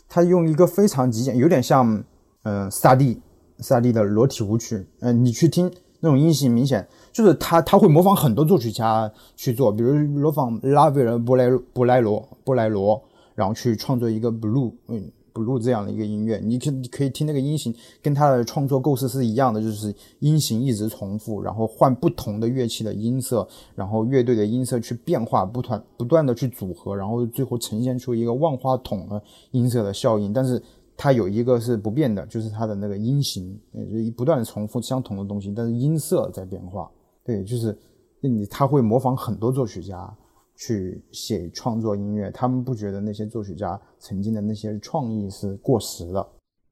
[0.09, 2.03] 他用一个非常极简，有点像，
[2.45, 3.21] 嗯，萨蒂，
[3.59, 5.71] 萨蒂的裸体舞曲，嗯，你去听
[6.07, 13.03] 那种音型，明显就是他他会模仿很多作曲家去做，比如模仿拉威尔、布莱布莱罗、布莱罗，
[13.35, 15.11] 然后去创作一个 blue，嗯。
[15.37, 30.33] blue 这样的一个音乐，你可你可以听那个音型，跟他的创作构思是一样的，就是音型一直重复，然后换不同的乐器的音色，然后乐队的音色去变化，不断不断的去组合，然后最后呈现出一个万花筒的音色的效应。
[30.33, 30.59] 但是
[30.97, 36.91] 它有一个是不变的，就是它的那个音型，就不断的重复相同的东西，但是音色在变化。
[37.25, 37.77] 对，就是
[38.21, 40.13] 你他会模仿很多作曲家。
[40.59, 46.27] 去写创作音乐，他们不觉得那些作曲家曾经的那些创意是过时的。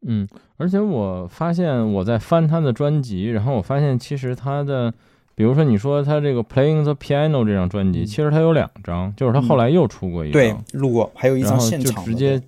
[0.06, 4.90] 嗯，而且我发现我在翻他的专辑，然后我发现其实他的，
[5.34, 12.40] 比如说你说他这个《Playing the Piano》这张专辑，其实他有两张，就是他后来又出过一张，对，录过，还有一张现场，就直接，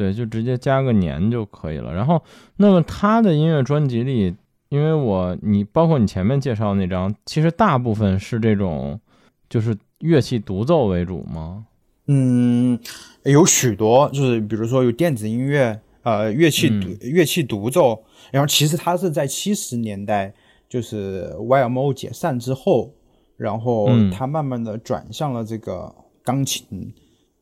[0.00, 1.92] 对，就直接加个年就可以了。
[1.92, 2.22] 然后，
[2.56, 4.34] 那么他的音乐专辑里，
[4.70, 8.98] 因为我你包括你前面介绍那张，其实大部分是这种，
[9.48, 9.76] 就是。
[10.00, 11.66] 乐器独奏为主吗？
[12.06, 12.80] 嗯，
[13.24, 18.02] 有许多，就是比如说有电子音乐，呃，乐器独乐器独奏。
[18.32, 20.32] 然后其实他是在七十年代，
[20.70, 22.94] 就是 YMO 解散之后，
[23.36, 26.90] 然后他慢慢的转向了这个钢琴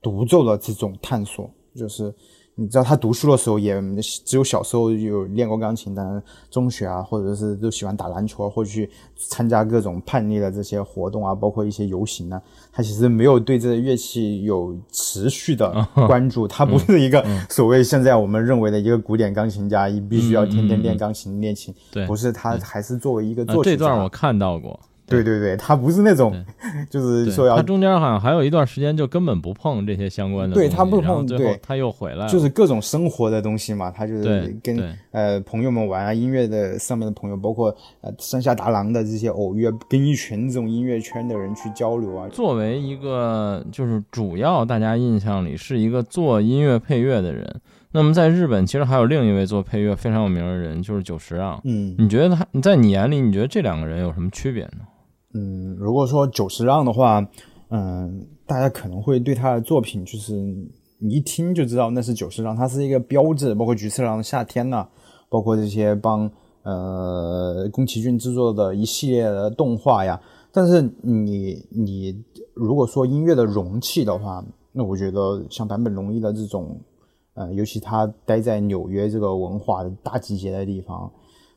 [0.03, 1.49] 独奏的这种探索。
[1.77, 2.13] 就是
[2.61, 3.81] 你知道他读书的时候也
[4.25, 12.43] 只有小时候有练过钢琴，但中学啊，或者是都喜欢打篮球啊，或者去参加各种叛逆的这些活动啊，包括一些游行啊，
[12.73, 16.49] 他其实没有对这个乐器有持续的关注。
[16.49, 21.73] 他不是一个所谓现在我们认为的一个古典钢琴家，一必须要天天练钢琴练琴。
[21.93, 23.77] 对，不是他还是作为一个作曲家。
[23.77, 24.81] 这段我看到过。
[25.09, 26.33] 对对对，他不是那种，
[26.91, 42.29] 就是说要他中间好像还有一段时间就根本不碰这些相关的，对他不碰，最后他又回来了，就是各种生活的东西嘛，他就是跟呃朋友们玩啊，音乐的上面的朋友，包括呃山下达郎的这些偶遇，跟一群这种音乐圈的人去交流啊。
[42.29, 47.61] 作为一个就是主要大家印象里是一个做音乐配乐的人，
[47.93, 51.61] 那么在日本其实还有另一位做配乐非常有名的人，就是久石让。
[51.65, 54.85] 嗯，你觉得他在你眼里，你觉得这两个人有什么区别呢？
[55.35, 57.27] 嗯，如果说久石让的话，
[57.69, 60.33] 嗯，大家可能会对他的作品，就是
[60.99, 64.89] 你一听就知道那是久石让，他是一个标志，包括菊次郎的夏天呐，
[65.29, 66.31] 包括这些帮
[66.63, 70.19] 呃宫崎骏制作的一系列的动画呀。
[70.51, 76.81] 但是你你如果说音乐的容器的话，那我觉得像坂本龙一的这种，
[77.35, 81.13] 呃，尤其他待在纽约这个文化大集结的地方。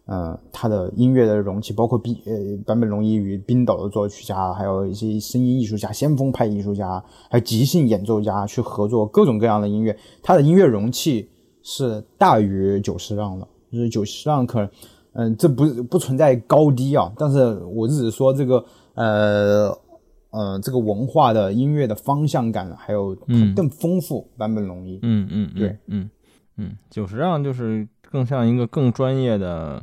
[0.07, 2.33] 嗯，他的音乐的容器，包括冰呃
[2.65, 9.95] 坂本龙一与冰岛的作曲家，还有一些声音艺术家、先锋派艺术家，还有即兴演奏家去合作各种各样的音乐。
[10.21, 11.29] 他的音乐容器
[11.61, 14.69] 是大于久石让的，就是久石让可能，
[15.13, 19.69] 嗯，这不不存在高低啊，但是我只是说这个呃
[20.31, 23.15] 呃这个文化的音乐的方向感还有
[23.55, 24.27] 更丰富。
[24.35, 26.09] 坂本龙一，嗯嗯，对，嗯
[26.57, 29.81] 嗯，久石让就是更像一个更专业的。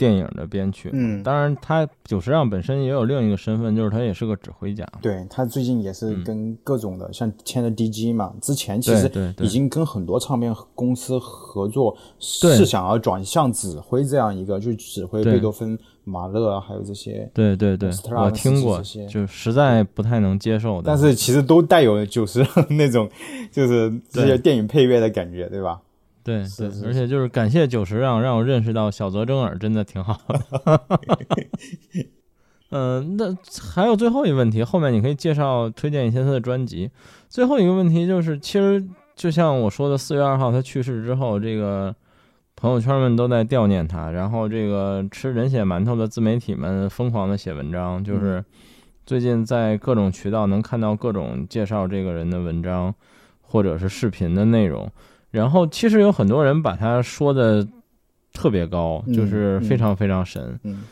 [0.00, 4.82] 电影的编曲，嗯，当然他久石让本身也有另一个身份，就是他也是个指挥家。
[5.02, 17.30] 对他最近也是跟各种的，像签了 DG 嘛，之前其实已经跟很多唱片公司合作，是想要转向指挥这样一个，就指挥贝多芬、马勒啊，还有这些。
[17.34, 20.84] 对对对，我听过，就实在不太能接受的。
[20.86, 23.06] 但是其实都带有久石让那种，
[23.52, 25.78] 就是这些电影配乐的感觉，对吧？
[26.58, 30.80] 对对，而且就是感谢九十让，让我认识到小泽征尔真的挺好的。
[32.70, 33.36] 嗯，那
[33.74, 36.88] 还有最后一个问题，后面你可以介绍推荐一些他的专辑。
[37.28, 41.92] 最后一个问题就是，其实就像我说的，四月二号他去世之后，这个
[42.54, 48.44] 朋友圈们都在悼念他，然后这个吃人血馒头的自媒体们疯狂的写文章，就是
[49.04, 52.94] 最近在各种渠道能看到各种介绍这个人的文章
[53.42, 54.88] 或者是视频的内容。
[55.30, 57.66] 然后其实有很多人把他说的
[58.32, 60.58] 特别高，就是非常非常神。
[60.64, 60.82] 嗯，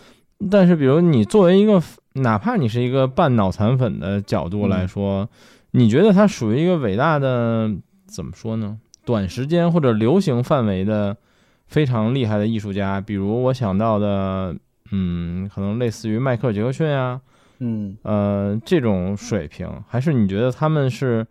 [0.51, 1.83] 但是比如你作为一个，
[2.14, 5.29] 哪怕你是一个半脑残粉的角度来说，
[5.72, 7.68] 你觉得他属于一个伟大的
[8.07, 8.79] 怎么说呢？
[9.05, 11.16] 短时间或者流行范围的
[11.66, 14.55] 非常厉害的艺术家，比如我想到的，
[14.92, 17.20] 嗯，可能类似于迈克尔杰克逊啊，
[17.59, 21.27] 嗯，呃，这种水平，还是你觉得他们是？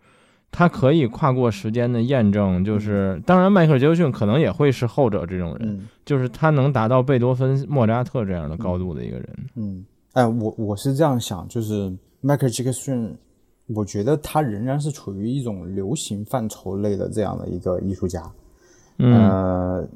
[0.50, 9.28] 他可以跨过时间的验证，就是当然，迈克尔·杰克逊可能也会是后者这种人，就是他能达到贝多芬、莫扎特这样的高度的一个人。
[9.56, 9.84] 嗯，
[10.14, 13.16] 哎，我我是这样想，就是迈克尔·杰克逊，
[13.74, 18.22] 我觉得他仍然是处于一种流行范畴类的这样的一个艺术家。
[18.96, 19.86] 呃，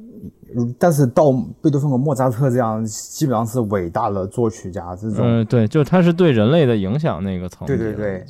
[0.78, 5.18] 但是到贝多芬和莫扎特这样，基本上是伟大的作曲家这种。
[5.22, 7.76] 嗯，对，就他是对人类的影响那个层面。
[7.76, 8.24] 对对对。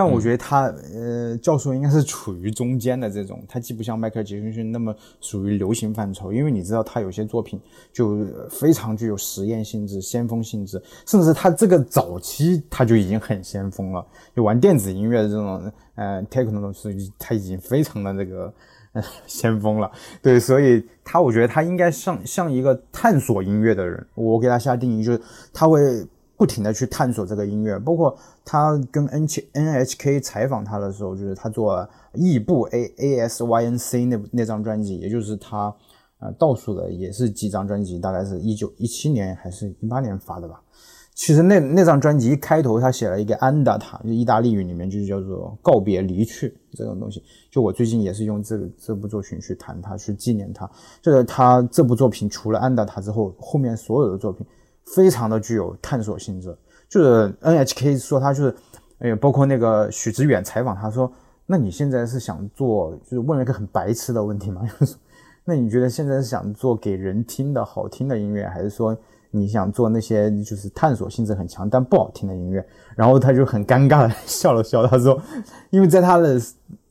[0.00, 7.60] 但我觉得他，呃，教授应该是处于中间的这种，他既不像迈克尔·杰克逊那么属于流行范畴，因为你知道他有些作品
[7.92, 14.06] 就非常具有实验性质、先锋性质，甚至他这个早期他就已经很先锋了，
[14.36, 18.54] 就玩电子音乐的这种，呃，techno 是他已经非常的这个
[19.26, 19.90] 先锋了。
[20.22, 25.20] 对，所以他我觉得他应该像像一个探索音乐的人，我给他下定义就是
[25.52, 26.06] 他会。
[26.38, 35.74] 不停的去探索这个音乐，包括他跟 N 七 N H K 采访他的时候，就是他做异步 A A S Y N C 那那张专辑，也就是他
[36.20, 40.62] 呃倒数的也是几张专辑，大概是一九一七年还是一八年发的吧。
[41.12, 47.20] 其实那那张专辑一开头他写了一个安达塔，就意大利语里面就叫做告别离去这种东西。
[47.50, 50.70] 就我最近也是用这个这部作品去谈他，去纪念他。
[51.02, 54.46] 就是他这部作品除了安达塔之后，后面所有的作品。
[54.94, 56.56] 非常的具有探索性质，
[56.88, 58.54] 就是 NHK 说他就是，
[58.98, 61.10] 哎，包括那个许知远采访他说，
[61.46, 64.96] 那你现在是想做，就是问了一个很白痴的问题嘛， 就是，
[65.44, 68.96] 那你觉得现在是想做给人听的好听的音乐，还是说
[69.30, 72.66] 你想做那些就是探索性质很强但不好听的音乐？
[72.96, 75.20] 然后他就很尴尬的 笑了笑，他说，
[75.70, 76.40] 因为在他的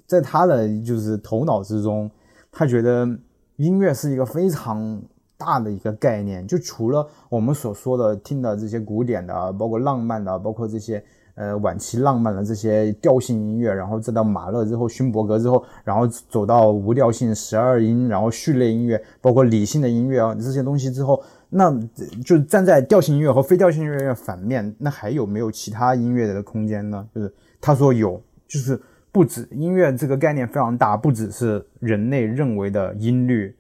[0.05, 2.09] 在他的就是头脑之中，
[2.51, 3.07] 他觉得
[3.57, 5.01] 音乐是一个非常
[5.37, 11.03] 大的一个概念，就除了我们所说的听的这些古典的，包括浪漫的，包括这些
[11.35, 21.71] 呃晚期浪漫的这些调性音乐，然后再到马勒之后、勋伯格之后，然后走到无调性十二音，然后序列音乐，包括理性的音乐啊这些东西之后，那
[22.25, 27.07] 就站在调性音乐和非调性音乐反面，那还有没有其他音乐的空间呢？
[27.13, 28.79] 就是他说有，就是。
[29.09, 33.55] 不止音乐这个概念非常大，不只是人类认为的音律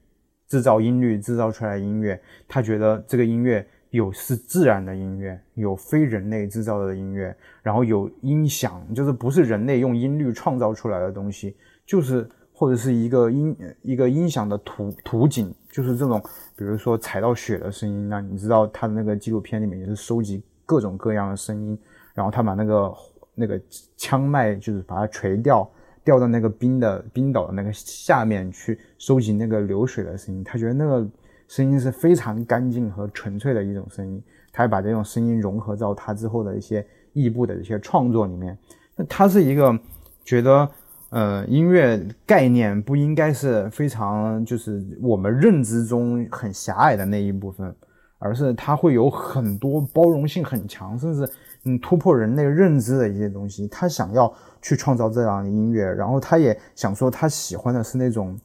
[0.47, 16.21] 制造音律制造出来音乐，他觉得这个音乐有是自然的音乐，有非人类制造的音乐，然后有音响，就是不是人类用音律创造出来的东西，就是或者是一个音一个音响的图图景，就是这种，
[16.55, 21.77] 比如说踩到雪的声音，那你知道他的那个纪录片里面也是收集各种各样的声音，
[22.13, 22.93] 然后他把那个。
[23.39, 23.61] 那个
[23.95, 25.69] 枪脉就是把它垂掉，
[26.07, 30.41] 掉到那个冰的冰岛的那个下面去收集那个流水的声音。
[30.41, 31.05] 他觉得那个
[31.49, 34.23] 声音是非常干净和纯粹的一种声音。
[34.53, 38.57] 他还把这种声音融合到他之后的一些异步的一些创作里面。
[38.95, 39.77] 那他是一个
[40.23, 40.69] 觉得，
[41.09, 47.75] 呃，音乐概念不应该是非常就是我们认知中很狭隘的那一部分，
[48.17, 51.29] 而是它会有很多包容性很强，甚至。
[51.63, 58.37] 嗯，突破人类认知的一些东西，他想要去创造这样的音乐，然后他也想说，他喜欢的是那种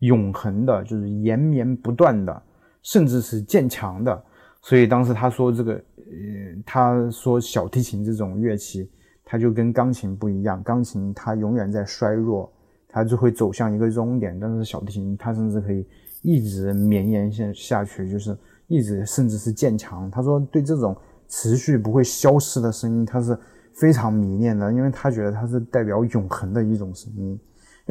[0.00, 2.42] 永恒的，就是延绵不断的，
[2.82, 4.24] 甚至是渐强的。
[4.62, 8.90] 所以当时他说这个，呃，他说小提琴这种乐器，
[9.24, 12.52] 它就跟钢琴不一样，钢琴它永远在衰弱，
[12.88, 15.86] 它就会走向一个终点，但是小提琴它甚至可以
[16.22, 18.36] 一直绵延下下去，就是
[18.66, 20.10] 一直甚至是渐强。
[20.10, 20.96] 他说对这种。
[21.30, 23.38] 持续不会消失的声音，他是
[23.80, 27.38] 非常迷恋的，因为他觉得它是代表永恒的一种声音。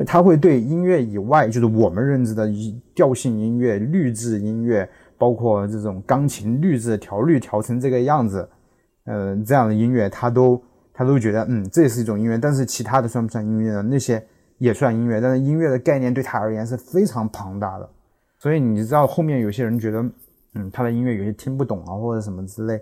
[0.05, 2.47] 他会对音乐以外，就是我们认知的
[2.93, 8.47] 调性音乐、律制音乐，包括这种钢琴律制调律调成这个样子，
[9.05, 10.61] 呃，这样的音乐，他都
[10.93, 12.37] 他都觉得，嗯，这也是一种音乐。
[12.37, 13.81] 但是其他的算不算音乐呢？
[13.81, 14.23] 那些
[14.59, 17.89] 也算音乐，但是音乐的概念对他而言是非常庞大的。
[18.37, 20.05] 所以你知道，后面有些人觉得，
[20.53, 22.79] 嗯，他的音乐有些听不懂啊，或者什么之类。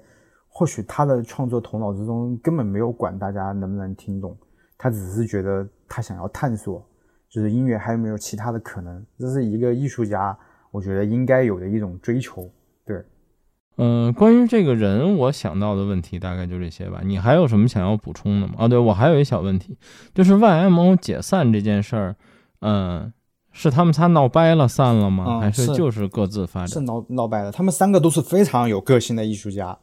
[0.57, 4.37] 或许他的创作头脑之中根本没有管大家能不能听懂，
[4.77, 6.81] 他只是觉得他想要探索，
[7.29, 10.35] 就是音乐还有没有其他的可能，这是一个艺术家
[10.71, 12.49] 我觉得应该有的一种追求。
[12.85, 13.03] 对，
[13.75, 17.01] 嗯，关于这个人，我想到的问题大概就这些吧。
[17.03, 18.53] 你还有什么想要补充的吗？
[18.59, 19.77] 啊，对我还有一小问题，
[20.13, 22.15] 就是 YMO 解散这件事儿，
[22.61, 23.11] 嗯，
[23.51, 25.41] 是他们仨闹掰了散了吗？
[25.41, 26.69] 还是就是各自发展？
[26.69, 27.51] 是闹闹掰了。
[27.51, 29.77] 他们三个都是非常有个性的艺术家。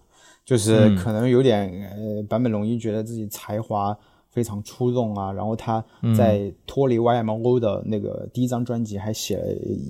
[0.45, 3.97] 就是可能有点呃，坂本龙一觉得自己才华
[4.31, 5.85] 非常出众啊，然后他
[6.17, 9.45] 在脱离 YMO 的那个第一张专辑还写了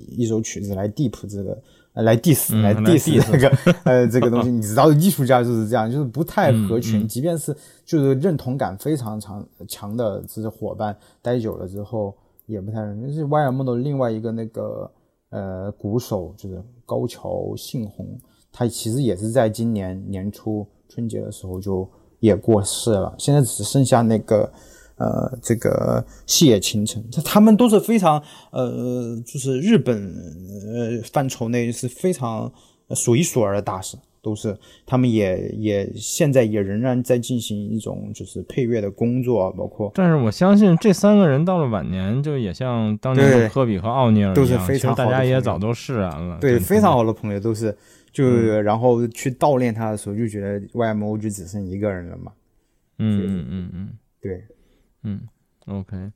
[0.09, 1.57] 一首曲子来 deep 这个，
[1.93, 13.07] 来 diss 来 diss 这个呃这个东西，你知道艺术家就是这样，就是不太合群，即便是就是认同感非常强强的这些伙伴待久了之后也不太认同。
[13.07, 14.91] 就是 YMO 的另外一个那个
[15.29, 18.05] 呃鼓手就是高桥幸宏。
[18.53, 21.89] 他其实也是在今年年初春节的时候就
[22.19, 24.49] 也过世了，现在只剩下那个，
[24.97, 32.49] 呃，这个细野晴臣，他他们都是非常，呃，就是日本呃范畴内是非常
[32.91, 39.91] 数一数二的大师，都是他们也也现在也仍然在进行一种就是配乐的工作，包括。
[39.95, 47.75] 但是我相信这三个人到了晚年，就也像当年的科比和奥尼尔一样，其实大家也早都释然了，对，非常好的朋友都是。
[48.13, 52.31] 就然后去悼念他的时候，就觉得 YMO 就只剩一个人了嘛。
[52.99, 53.89] 嗯嗯嗯嗯，
[54.21, 54.45] 对，
[55.01, 55.21] 嗯
[55.65, 56.11] ，OK，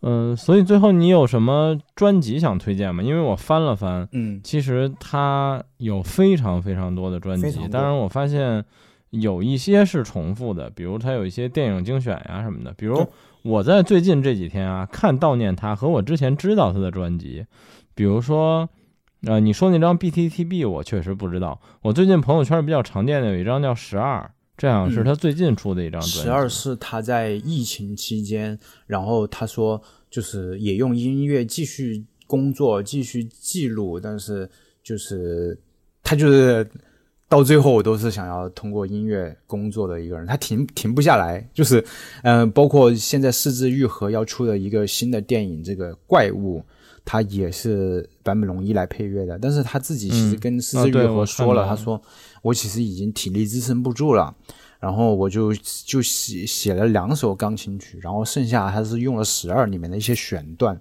[0.00, 3.04] 呃，所以最后你有什么专辑想推荐吗？
[3.04, 8.64] 因为我翻了翻，嗯，其实他有非常非常多的专辑，当然我发现
[9.10, 12.74] 有一些是重复的，比如他有一些电影精选呀什么的。
[12.76, 13.06] 比如
[13.42, 17.46] 我在最近这几天啊，看悼念他和我之前知道他的专辑，
[17.94, 18.68] 比如说。
[19.26, 21.60] 呃，你说那张 BTTB 我确实不知道。
[21.82, 26.20] 我最近朋友圈比较常见的有一张叫十二，这样是他最近出的一张专辑。
[26.20, 28.56] 十二是他在疫情期间，
[28.86, 34.48] 然后他说就是也用音乐继续工作，继续记录，但是
[34.84, 35.58] 就是
[36.04, 36.64] 他就是
[37.28, 41.44] 到最后我都是想要通过音乐工作的一个人，他停停不下来。
[41.52, 41.84] 就是
[42.22, 46.62] 嗯，包括现在四肢愈合要出的一个新的电影，这个怪物。
[47.10, 51.98] 他也是坂本龙一来配乐的，但是他自己其实跟四之愈合说了，他说
[52.42, 54.36] 我其实已经体力支撑不住了，
[54.78, 55.54] 然后我就
[55.86, 60.78] 就写写了两首钢琴曲，然后剩下他是用了十二里面的一些选段，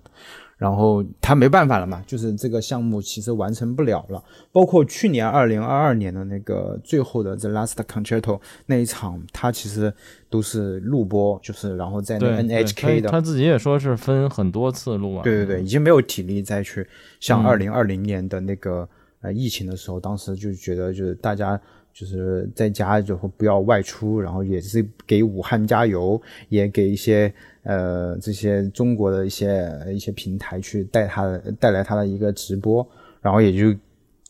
[0.57, 4.23] 然后他没办法了嘛，就是这个项目其实完成不了了。
[4.51, 9.93] 包括去年二零二二年的那个最后的 The Last Concerto 那一场，他其实
[10.31, 15.23] 都是录播，就是然后在那 NHK 的，他自己也说是分很多次录完。
[15.23, 16.87] 对对对，已经没有体力再去
[17.19, 18.89] 像二零二零年的那个
[19.21, 21.61] 呃疫情的时候，当时就觉得就是大家
[21.93, 27.31] 就是在家就不要外出，然后也是给武汉加油，也给一些。
[27.67, 32.87] 呃，这些中国的一些一些平台去带他带来他的一个直播，
[33.21, 33.77] 然后也就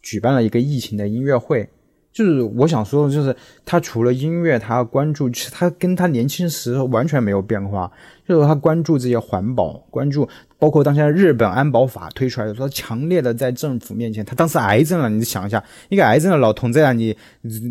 [0.02, 1.70] 举办了一个疫情的音乐会。
[2.18, 7.92] 就是我想说的，就是他除了音乐，他关注，其实他跟他年轻时候完全没有变化。
[8.28, 17.16] 就是他关注这些环保，关注包括当前日本安保法推出来的时候，强烈的在政府面前，他当时癌症了，你想一下，一个癌症的老头在那里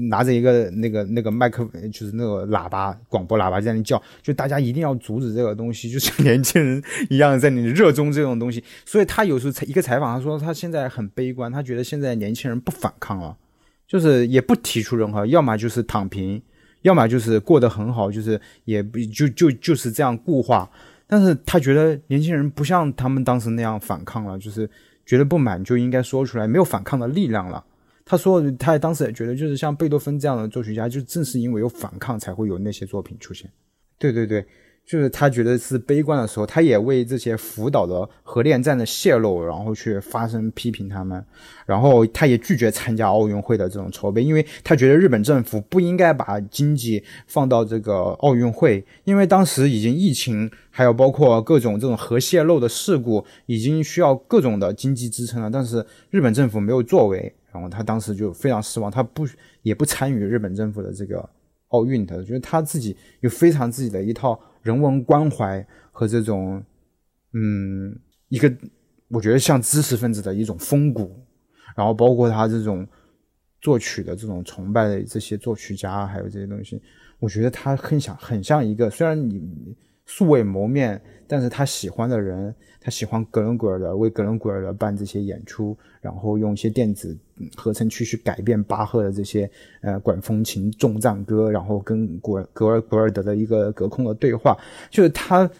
[0.09, 6.81] 拿着一个那个那个麦克，就是那个喇叭广播喇叭在那叫，就大家一定要阻止这个东西，就像 年轻人
[7.11, 8.63] 一样在那里热衷这种东西。
[8.85, 13.37] 所以他有时候一个采访，他说他现在很悲观，他觉得现在年轻人不反抗了。
[13.87, 16.43] 就是也不提出任何，要么就是躺平，
[16.83, 18.83] 要么就是过得很好，就是也
[19.15, 20.71] 就就就是这样固化。
[21.07, 24.69] 但是他觉得年轻人不像他们当时那样反抗了，就是
[25.05, 27.65] 觉得不满就应该说出来，没有反抗的力量了。
[28.05, 33.51] 他说，他当时也觉得，就是像贝多芬这样的作曲家，就正是因为有反抗，才会有那些作品出现。
[33.99, 34.45] 对对对。
[34.87, 41.23] 就是他觉得是悲观的时候，他也为这些福岛的核电站的泄漏，然后去发声批评他们，
[41.67, 59.27] 然后他也拒绝参加奥运会的这种筹备，因为他觉得日本政府不应该把经济放到这个奥运会，因为当时已经疫情，还有包括各种这种核泄漏的事故，已经需要各种的经济支撑了，但是日本政府没有作为，然后他当时就非常失望，他不
[59.63, 61.29] 也不参与日本政府的这个
[61.71, 64.41] 奥运的，觉得他自己有非常自己的一套。
[64.67, 66.63] 人文关怀和这种，
[67.33, 67.97] 嗯，
[68.29, 68.53] 一个
[69.09, 71.17] 我觉得像知识分子的一种风骨，
[71.77, 72.87] 然后包括他这种
[73.61, 76.83] 作曲的这种崇拜的这些作曲家，还有这些东西，
[77.21, 82.55] 我觉得他很想很像一个，虽然你素未谋面，但是他喜欢的人。
[82.79, 87.19] 他喜欢格伦古尔的，为格伦古尔的办这些演出，然后用一些电子
[87.55, 94.57] 合成器去改变巴赫的这些呃管风琴重赞歌，然后跟古格尔古尔德的一个隔空的对话，
[94.91, 95.51] 就是他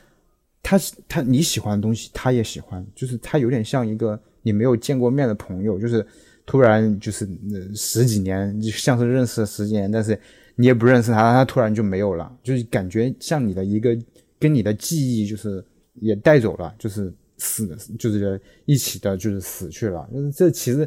[0.63, 6.07] 他他你喜欢的东西，他也喜欢，就是他有点像一个你没有见过面的朋友，就是
[6.45, 7.29] 突然就是
[7.75, 10.19] 十几年就像是认识了十几年，但是
[10.55, 13.97] 你也不认识他，他突然就没有了，就是感觉像你的一个
[14.39, 15.65] 跟你的记忆就是。
[16.03, 20.07] 也带走了，就是死，就是一起的，就是死去了。
[20.13, 20.87] 就是这其实，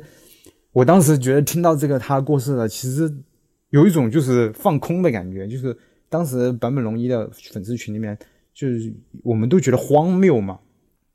[0.72, 3.12] 我当时觉得听到这个他过世了，其实
[3.70, 5.48] 有一种就是放空的感觉。
[5.48, 5.76] 就是
[6.10, 8.18] 当时坂本龙一的粉丝群里面，
[8.54, 8.94] 就是
[9.24, 10.60] 我们都觉得荒谬嘛，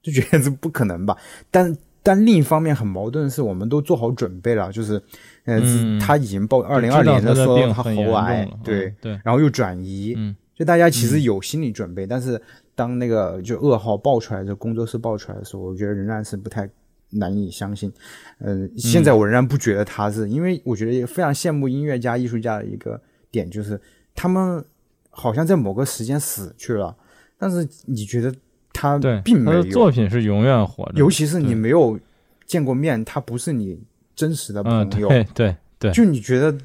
[0.03, 1.17] 就觉得这不可能吧。
[1.51, 5.01] 但但另一方面很矛盾的是，我们都做好准备了，就是
[5.45, 5.61] 呃，
[6.01, 10.17] 他已经报二零二年的说他喉癌，对对，然后又转移，
[10.55, 12.41] 就大家其实有心理准备，但是。
[12.77, 16.69] 当那个就噩耗爆出来，就工作室爆出来的时候，我觉得仍然是不太
[17.15, 17.93] 难以相信。
[18.39, 23.01] 嗯，现在我仍然不觉得他是，因为我觉得非常羡慕音乐家、艺术家的一个
[23.31, 23.81] 点，就是
[24.15, 24.65] 他们
[25.11, 26.97] 好像在某个时间死去了，
[27.39, 28.35] 但是你觉得
[28.73, 29.63] 他并没有。
[29.65, 31.99] 作品是永远活着，尤其是你没有
[32.47, 33.81] 见过面，他不是你
[34.15, 36.57] 真实的朋友，对对对，就你觉得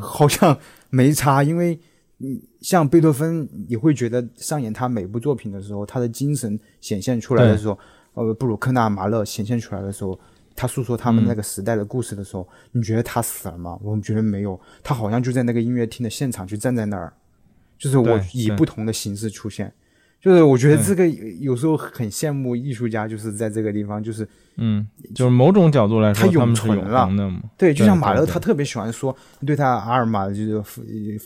[0.00, 0.58] 好像
[0.90, 1.78] 没差，因为。
[2.18, 7.78] 嗯，像贝多芬，你会觉得上演他每部作品的时候，他的精神显现出来的时候，
[8.16, 10.18] 呃，布鲁克纳、马勒显现出来的时候，
[10.54, 13.78] 他诉说他们那个时代的故事的时候，你觉得他死了吗？
[13.82, 17.12] 我们觉得没有，他好像就在那个音乐厅的现场，就站在那儿，
[17.78, 19.72] 就是我以不同的形式出现。
[20.18, 27.08] 就是我觉得这个有时候很羡慕艺术家，就是在这个地方，就是嗯，就是某种角度来说，他永存了。
[27.56, 29.14] 对，就像马勒，他特别喜欢说，
[29.46, 30.60] 对他阿尔玛就是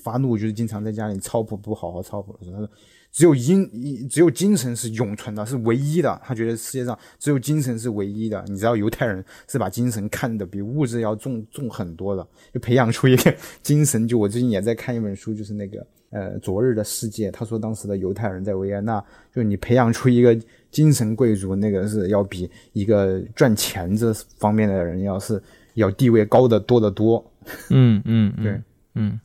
[0.03, 2.71] 发怒，就是经常在家里操谱不好好操谱的时候，他说
[3.13, 6.21] 只有音，只有精神是永存的，是唯一的。
[6.25, 8.45] 他觉得世界上只有精神是唯一的。
[8.49, 14.07] 你知道犹太人是把精神看得比物质要重重很多的，就培养出一个 精神。
[14.07, 15.87] 就我最近也在看一本书，就是那个。
[16.13, 19.01] 呃，昨日的世界，他说当时的犹太人在维也纳，
[19.33, 20.37] 就你培养出一个
[20.69, 25.41] 精神贵族，那个是要比一个赚钱这方面的人要是
[25.75, 27.25] 要地位高的多得多。
[27.71, 28.61] 嗯嗯，对，
[28.97, 29.21] 嗯。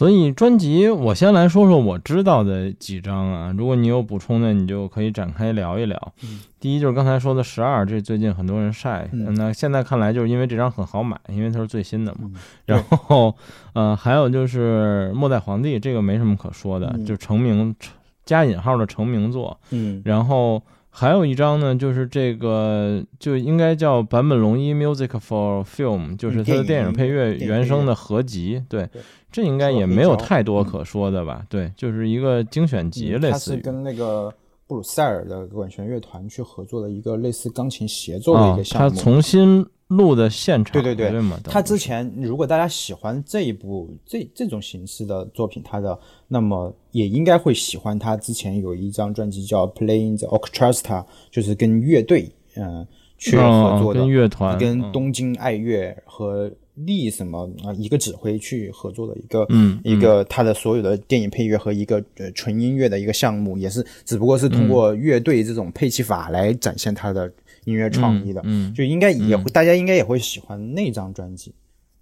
[0.00, 3.54] 所以专辑，我先来说说我知道的几张啊。
[3.54, 6.12] 如果你有补充的，你就可以展开聊一聊。
[6.58, 9.06] 第一就是刚才说的十二，这最近很多人晒。
[9.12, 12.30] 那现在看来，就是因为这张很好买，因为它是最新的嘛。
[12.64, 13.36] 然后，
[13.74, 17.76] 呃，还有就是末代皇帝，这个没什么可说的，就成名
[18.24, 19.60] 加引号的成名作。
[19.68, 20.00] 嗯。
[20.06, 20.62] 然后。
[21.00, 28.62] 还有一张呢，就是这个就应该叫坂本龙一 Music for Film，就是他的电影配乐原声的合集。
[28.68, 28.86] 对，
[29.32, 31.42] 这应该也没有太多可说的吧？
[31.48, 33.32] 对，就是一个精选集，类似。
[33.32, 34.30] 他是跟那个
[34.66, 38.90] 布鲁塞尔的管弦乐团去合作的一个类似钢琴协奏的一个项目。
[38.90, 39.66] 他重新。
[39.90, 52.86] 录的现场，对对对，他之前如果大家喜欢这一部这这种形式的作品，他的那么也应该会喜欢他之前有一张专辑叫《Playing the Orchestra》，就是跟乐队嗯
[53.18, 59.80] 去合作的，跟乐团，跟东京爱乐和力什么啊一个指挥去合作的一个嗯。
[59.82, 67.28] 一个他的所有的电影配乐和一个呃纯音乐的一个项目，也是只不过是通过乐队这种配器法来展现他的。
[67.64, 71.54] 音乐创意的，嗯，就应该也会，大家应该也会喜欢那张专辑，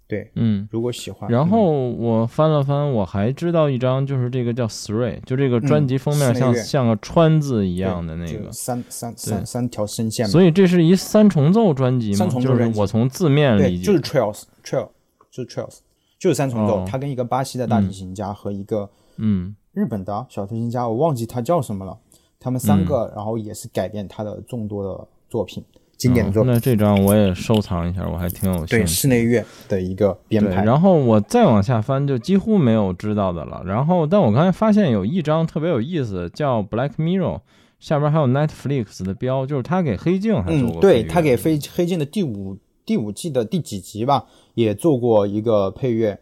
[0.07, 1.29] 对，嗯，如果喜欢。
[1.29, 8.51] 然后我翻了翻，我还知道一张，就是这个叫 Three，就这个专辑封面像像个川字一样的那个。
[8.51, 12.17] 三三三三条声线，所以这是一三重奏专辑吗？
[12.17, 14.89] 三重奏就是我从字面理解，就是 Trails，Trail，
[15.29, 15.77] 就是 Trails，
[16.17, 16.85] 就是三重奏。
[16.87, 19.55] 他跟一个巴西的大提琴家和一个嗯。
[19.71, 21.95] 日本的小提琴家，我忘记他叫什么了。
[22.39, 25.07] 他们三个，然后也是改变他的众多的。
[25.29, 25.63] 作品，
[25.95, 26.51] 经典的作品。
[26.51, 28.77] 那这张我也收藏一下，我还挺有兴趣。
[28.77, 30.63] 对室内乐的一个编排。
[30.63, 33.61] 然后我再往下翻，就几乎没有知道的了。
[33.65, 37.37] 然后，但我刚才发现有一张特别有意思，叫《Black Mirror》，
[37.79, 40.81] 下边还有 Netflix 的标，就是他给《黑镜》还做过。
[40.81, 44.25] 对他给《黑黑镜》的第五第五季的第几集吧，
[44.55, 46.19] 也做过一个配乐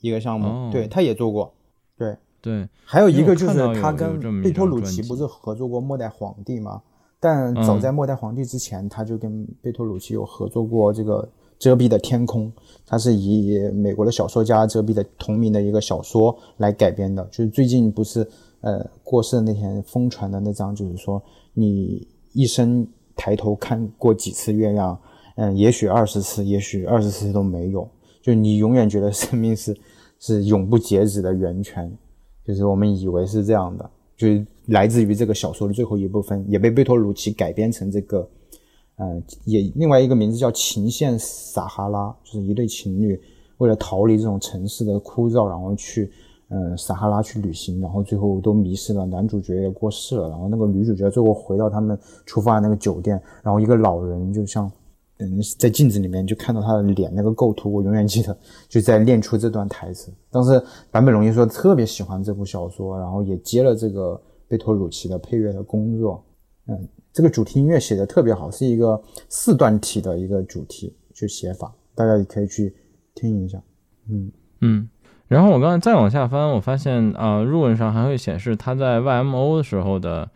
[0.00, 0.72] 一个项目。
[0.72, 1.54] 对他也做过。
[1.96, 6.82] 对对，还有一个就是他跟贝托鲁奇不是合作过《末代皇帝》吗？
[7.20, 11.22] 但早在末代皇帝之前，他就跟贝托鲁奇有合作过这个
[11.58, 12.46] 《遮蔽的天空》，
[12.86, 17.24] 它是以美国的小说家遮蔽的同名的一个小说来改编的。
[17.24, 18.24] 就是最近不是
[18.60, 21.20] 呃过世的那天疯传的那张，就是说
[21.54, 24.96] 你一生抬头看过几次月亮？
[25.34, 27.88] 嗯，也许二十次，也许二十次都没有。
[28.22, 29.76] 就你永远觉得生命是
[30.20, 31.90] 是永不截止的源泉，
[32.44, 33.90] 就是我们以为是这样的。
[34.18, 38.28] 就是来自于这个小说的最后一部分，也被贝托鲁奇改编成这个，
[38.96, 43.18] 呃，也另外一个名字叫《情线撒哈拉》，就是一对情侣
[43.56, 46.10] 为了逃离这种城市的枯燥，然后去，
[46.48, 54.70] 呃，撒哈拉去旅行，然后最后都迷失了，男主角也过世了，然后那个女主角最后回到他们出发的那个酒店，然后一个老人就像。
[55.20, 58.36] 嗯，在镜子里面就看到他的脸，那个构图我永远记得，
[58.68, 60.12] 就在练出这段台词。
[60.30, 60.62] 当时
[60.92, 66.24] 坂本龙一说特别喜欢这部小说，然后也接了这个贝托鲁奇的配乐的工作。
[66.68, 72.74] 嗯，这个主题音乐写的特别好，是一个四段体的一个主题去写法，大家也可以去
[73.14, 73.60] 听一下。
[74.08, 74.88] 嗯嗯，
[75.26, 80.30] 然后我刚才再往下翻，我发现啊，入文上还会显示他在 YMO 的时候的。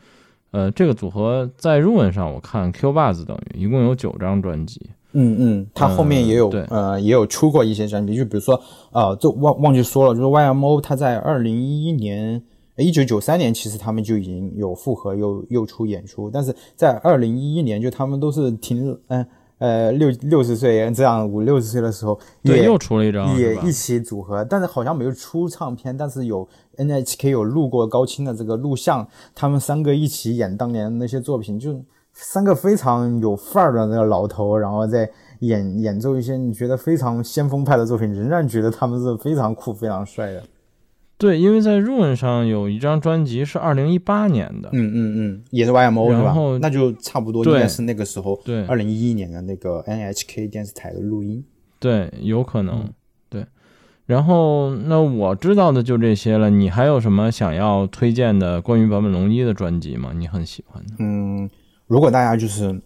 [0.52, 4.80] 呃，这个组合在入文上我看 Q Buzz 等于一共有九张专辑。
[5.14, 8.58] 嗯嗯，他后面也有呃也有出过一些专辑，就比如说
[8.92, 12.42] 呃，就忘忘记说了，就是 YMO 他在二零一一年
[12.76, 19.26] 一九九三年其实他们就已经有复合又又出演出，但是在二零一一年就他们都是挺嗯。
[19.58, 35.10] 呃，六六十岁这样五六十岁的时候，也又出了一张，也一起组合，但是好像没有出唱片，但是有 NHK 有录过高清的这个录像，他们三个一起演当年那些作品，就三个非常有范儿的那个老头，然后在
[35.40, 40.42] 演演奏一些你觉得非常先锋派的作品，仍然觉得他们是非常酷、非常帅的。
[41.18, 46.34] 对，因为在 Run 上有一张专辑是二零一八年的，嗯嗯嗯，也是 YMO 是吧？
[46.60, 51.44] 那就差不多应该是那个时候，对，二零一一年的那个 NHK 电视台的录音，
[51.78, 52.92] 对，有可能，对。
[54.06, 60.12] 然后那我知道的就这些了，你还有什么想要推荐的关于坂本龙一的专辑吗？
[60.14, 60.94] 你很喜欢的？
[60.98, 61.48] 嗯，
[61.86, 62.80] 如果大家就是，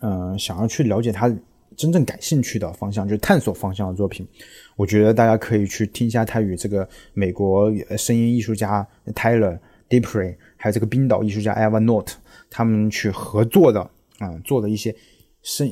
[0.00, 1.34] 嗯，想要去了解他。
[1.74, 4.28] 真正感兴趣的方向就是探索方向的作品，
[4.76, 9.58] 我觉得大家可以去听一下他与这个美国声音艺术家 Tyler
[9.88, 12.10] Dipre，还有这个冰岛艺术家 Eva Not
[12.50, 13.80] 他们去合作的
[14.18, 14.94] 啊，做的一些
[15.42, 15.66] 声，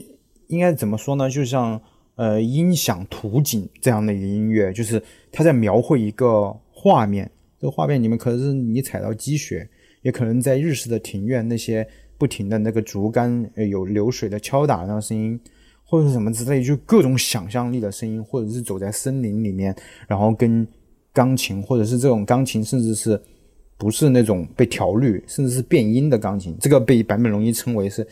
[0.46, 1.28] 应该怎么说呢？
[1.28, 1.78] 就像
[2.20, 5.02] 呃音响图景这样的一个音乐，就是
[5.32, 9.66] 他在描绘一个画面，这个画面里面可能是你踩到积雪，
[10.02, 15.40] 也可能在日式的庭院那些不停的那个竹竿有流水的敲打那声音。
[15.82, 19.74] 或者是什么之类，就各种想象力的声音，或者是走在森林里面，
[20.06, 20.64] 然后跟
[21.12, 23.20] 钢琴，或者是这种钢琴，甚至是
[23.76, 28.06] 不是那种被调律甚至是变音的钢琴，这个被坂本龙一称为是，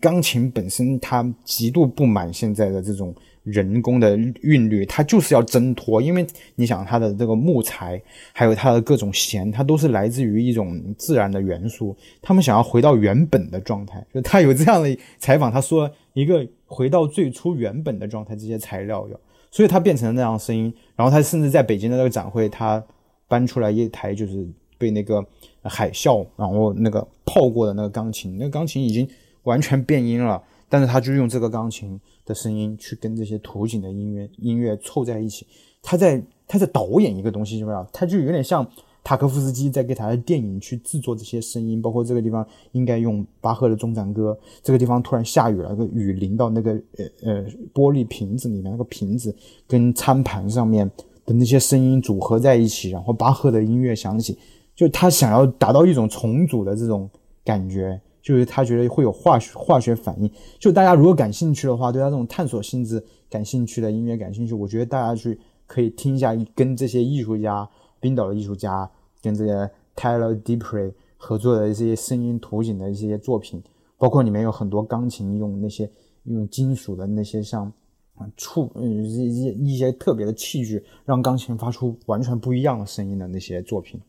[0.00, 3.14] 钢琴本身它极度不满现在的这种。
[3.44, 11.94] 人工的韵律，它就是要挣脱，因为你想它的这个木材，还有它的各种弦，它都是来自于一种自然的元素。
[12.22, 19.20] 他们想要回到原本的状态，就他有这样的采访，他说一个回到最初原本的状态，这些材料有，
[19.50, 20.72] 所以它变成了那样声音。
[20.96, 22.82] 然后他甚至在北京的那个展会，他
[23.28, 25.22] 搬出来一台就是被那个
[25.62, 29.06] 海啸然后那个泡过的那个钢琴，那个钢琴已经
[29.42, 32.00] 完全变音了，但是他就用这个钢琴。
[32.24, 35.46] 的声音去跟这些图景的音乐音乐凑在一起，
[35.82, 37.76] 他在他在导演一个东西，是不是？
[37.92, 38.66] 他就有点像
[39.02, 47.44] 塔科夫斯基在给他的电影去制作这些声音，包括这个地方应该用巴赫的终展歌，这个地方突然下雨了，个雨淋到那个呃呃
[47.74, 49.34] 玻璃瓶子里面，那个瓶子
[49.66, 50.90] 跟餐盘上面
[51.26, 54.38] 的那些声音组合在一起，然后巴赫的音乐响起，
[54.74, 57.08] 就他想要达到一种重组的这种
[57.44, 58.00] 感觉。
[58.24, 67.68] 就是他觉得会有化学化学反应，就大家如果感兴趣的话，对他这种探索性质感兴趣的音乐感兴趣，我觉得大家去可以听一下跟这些艺术家，
[68.00, 73.62] 冰岛的艺术家跟这些 Tyler Deepry 合作的一些声音图景的一些作品，
[73.98, 75.90] 包括里面有很多钢琴用那些
[76.22, 77.70] 用金属的那些像
[78.14, 84.00] 啊触嗯一一些特别的器具，让钢琴发出完全不一样的声音的那些作品，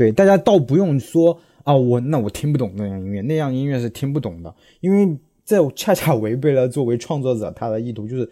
[0.00, 1.38] 对大家倒不用说。
[1.62, 8.28] 啊，我那我听不懂那样音乐，那样音乐是听不懂的，因为这恰恰违背了作为创作者他的意图，就是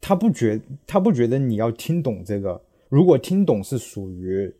[0.00, 4.52] 他不觉他不觉得你要听懂这个，如果听懂是属于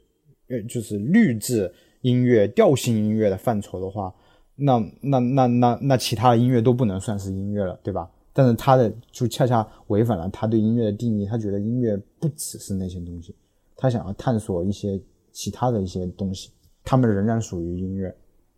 [0.49, 1.71] 呃就是律制
[2.03, 4.15] 音乐、调性音乐的范畴的话，
[4.55, 8.09] 那那那那那其他的音乐都不能算是音乐了，对吧？
[8.33, 13.35] 但是他的就恰恰违反了他对音乐的定义，他觉得音乐不只是那些东西，
[13.77, 15.01] 他想要探索一些
[15.35, 16.49] 其他的一些东西。
[16.83, 18.15] 他们仍然属于音乐，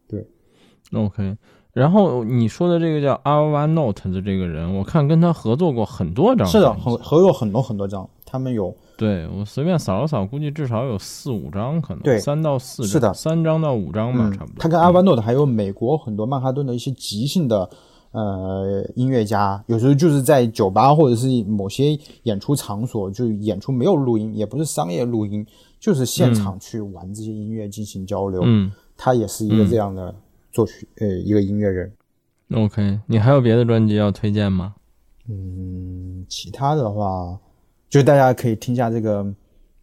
[0.09, 0.25] 对
[0.93, 1.37] ，OK。
[1.73, 8.09] 然后你说的这个叫 Alva Note 的这个人，我看跟他合作过很多张，是的，合合作很多很多张。
[8.25, 14.57] 他们有，对我随便扫了扫，估计至少有四五张，可能对，三到四，是的，三张到五张吧，差不多。
[14.59, 17.71] 他跟 Alva Note 还有美国很多曼哈顿的一些即兴的
[18.11, 25.47] 呃音乐家，有时候就是在酒吧或者是某些演出场所，就演出没有录音，也不是商业录音。
[25.79, 30.15] 就是现场去玩这些音乐进行交流，嗯，他也是一个这样的
[30.51, 31.93] 作曲，呃，一个音乐人。
[32.53, 34.75] OK，你还有别的专辑要推荐吗？
[35.29, 37.39] 嗯，其他的话，
[37.89, 39.35] 就大家可以听一下这个，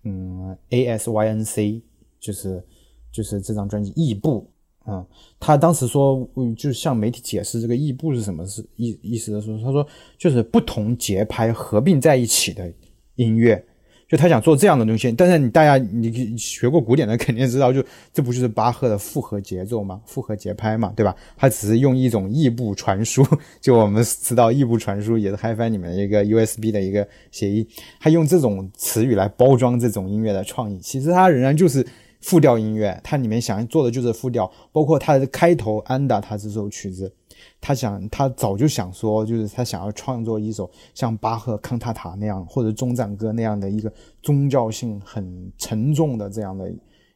[0.03, 1.81] 嗯，ASYNC，
[2.19, 2.63] 就是
[3.11, 4.49] 就是这张专辑《异步》。
[4.89, 5.05] 嗯，
[5.39, 9.85] 他当时说，嗯，就是向媒体解释这个异步是什么是意意思的时候，他说
[10.17, 12.73] 就是不同节拍合并在一起的
[13.15, 13.65] 音乐。
[14.13, 17.83] 就他想做这样的东西，但是你大家你学过古典的肯定知道，就
[18.13, 19.99] 这不就是巴赫的复合节奏吗？
[20.05, 21.15] 复合节拍嘛，对吧？
[21.35, 23.25] 他只是用一种异步传输，
[23.59, 27.67] 就我们知道异步传输也是 HiFi 里面的一个 USB 的一个协议，
[27.99, 31.83] 他用这种词语来包装这种音乐的创意，其实它仍然就是
[32.21, 37.11] 复调音乐，它里面想做的就是复调，包括它的开头安达他这首曲子。
[37.61, 43.91] 他想，他早就想说，就是他想要创作一首像巴赫康塔塔那样，或者终赞歌那样的一个
[44.21, 46.69] 宗教性很沉重的这样的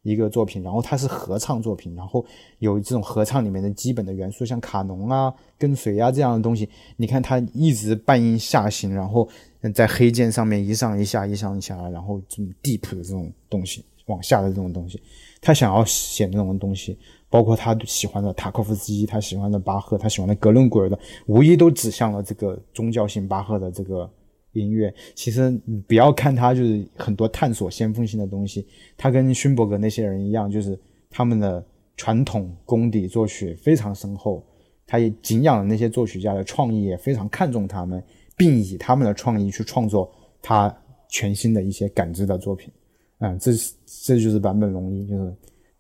[0.03, 0.63] 一个作品。
[0.63, 2.25] 然后它是合唱作品，然后
[2.59, 6.69] 有这种合唱里面的基本的元素，像卡农啊、跟随啊这样的东西。
[6.95, 9.28] 你看他一直半音下行，然后
[9.73, 15.01] 在黑键上面一上一下、一上一下，然后这种 deep 的这种东西，往下的这种东西，
[15.41, 16.97] 他想要写那种东西。
[17.30, 24.09] 包括他喜欢的塔科夫斯基，他喜欢的巴赫，他喜欢的格伦古尔的，无疑都指向了这个宗教性巴赫的这个
[24.53, 24.93] 音乐。
[25.13, 28.65] 其实你不要看他就是很多探索先锋性的东西，
[28.95, 31.63] 他跟勋伯格那些人一样，就是他们的
[31.97, 34.41] 传统功底作曲非常深厚，
[34.86, 38.01] 他也敬仰那些作曲家的创意，也非常看重他们，
[38.38, 40.09] 并以他们的创意去创作
[40.41, 40.73] 他
[41.09, 42.71] 全新的一些感知的作品。
[43.19, 45.36] 嗯，这是这就是坂本龙一，就是。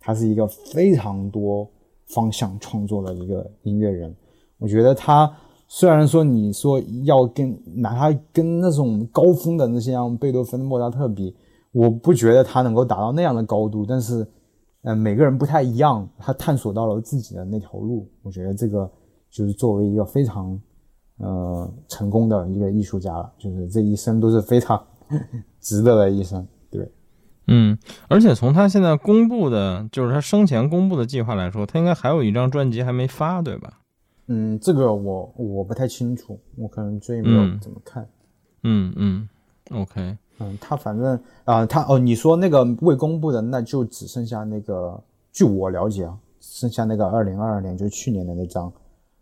[0.07, 1.69] 他是一个非常多
[2.05, 4.15] 方向创作的一个音乐人，
[4.57, 5.29] 我觉得他
[5.67, 11.35] 虽然说你说要跟拿他跟那种高峰的那些像贝多芬、莫扎特比，
[11.73, 14.25] 我不觉得他能够达到那样的高度，但是，
[14.83, 18.89] 嗯，每个人不太一样，他探索到了自己的那条路，我觉得这个
[19.29, 20.57] 就是作为一个非常
[21.17, 24.81] 呃成功的一个艺术家了，就是这一生都是非常
[25.59, 26.47] 值得的一生。
[27.47, 27.77] 嗯，
[28.09, 33.79] 而且从他现在公布的，就是他生前公布的计划来说，他应该还有一张专辑还没发，对吧？
[34.27, 38.05] 嗯，这个我我不太清楚，我可能最近没有怎么看。
[38.63, 39.29] 嗯嗯
[39.71, 48.69] ，OK，嗯，他反正啊，他哦，你说那个未公布的，那就只剩下那个据我了解啊，剩下那个二零二二年，就是去年的那张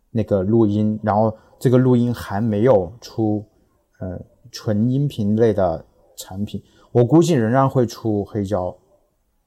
[0.09, 3.45] 那个录音，然后这个录音还没有出
[3.99, 4.19] 呃
[4.51, 5.86] 纯音频类的
[6.17, 6.59] 产品，
[6.95, 8.73] 我估计仍然会出黑胶，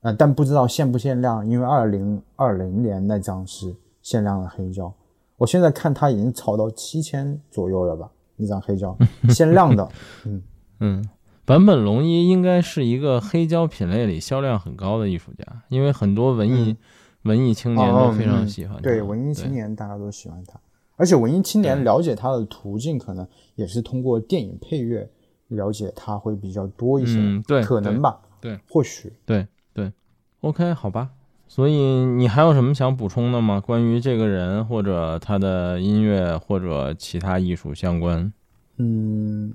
[0.02, 4.92] 呃，但不知道限不限量，因为二零二零年那张是限量的黑胶，
[5.38, 8.94] 我现在看它已经炒到七千左右了吧，那张黑胶
[9.32, 9.88] 限量的，
[10.26, 10.42] 嗯
[10.80, 11.08] 嗯。
[11.46, 16.76] 坂本龙一应该是一个黑胶品类里销量很高的艺术家，因为很多文艺
[17.22, 18.82] 文艺青年都非常喜欢他。
[18.82, 20.60] 对，文艺青年大家都喜欢他，
[20.96, 25.10] 而且文艺青年了解他的途径可能也是通过电影配乐
[25.48, 27.18] 了解他会比较多一些。
[27.18, 28.18] 嗯，对，可能吧。
[28.40, 29.12] 对，或许。
[29.26, 29.92] 对对
[30.40, 31.10] ，OK，好吧。
[31.46, 33.60] 所以你还有什么想补充的吗？
[33.60, 38.32] 关于这个人或者他的音乐或者其他艺术相关？
[38.76, 39.54] 嗯，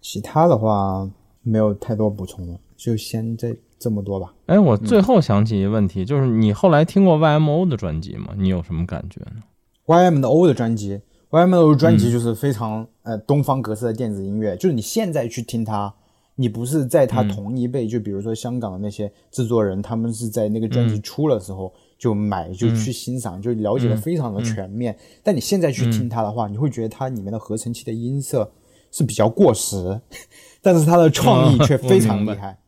[0.00, 1.10] 其他的话。
[1.42, 4.34] 没有太多补充了，就先这这么多吧。
[4.46, 8.34] 哎，我最后想起一个问题，就是你后来听过 YMO 的专辑吗？
[8.36, 9.42] 你有什么感觉呢
[9.86, 11.00] ？YMO 的专辑
[11.30, 15.92] ，YMO 专辑就是非常呃东方格式的电子音乐，就是你现在去听它，
[16.36, 24.96] 你不是在它同一辈，就比如说香港的那些制作人，他们是在那个专辑出了时候就买就去欣赏，就了解的非常的全面。
[25.22, 28.52] 但你现在去听它的话，你会觉得它里面的合成器的音色
[28.90, 30.00] 是比较过时。
[30.62, 32.58] 但是它的创意却非常厉害，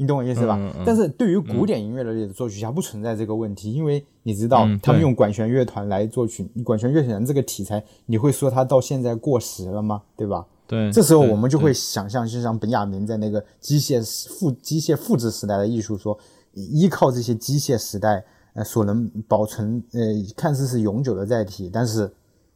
[0.00, 0.58] 你懂我意思吧？
[0.82, 10.00] 但是对于古典音乐的作曲家不存在这个问题，因为你知道他们用管弦乐团来作曲，管弦乐团这个题材，你会说它到现在过时了吗？
[10.16, 10.46] 对吧？
[10.66, 16.18] 对，这时候我们就会想象，就像本雅明在那个机械复机械复制时代的艺术说，
[16.54, 18.24] 依靠这些机械时代
[18.54, 20.00] 呃所能保存呃
[20.34, 22.10] 看似是永久的载体，但是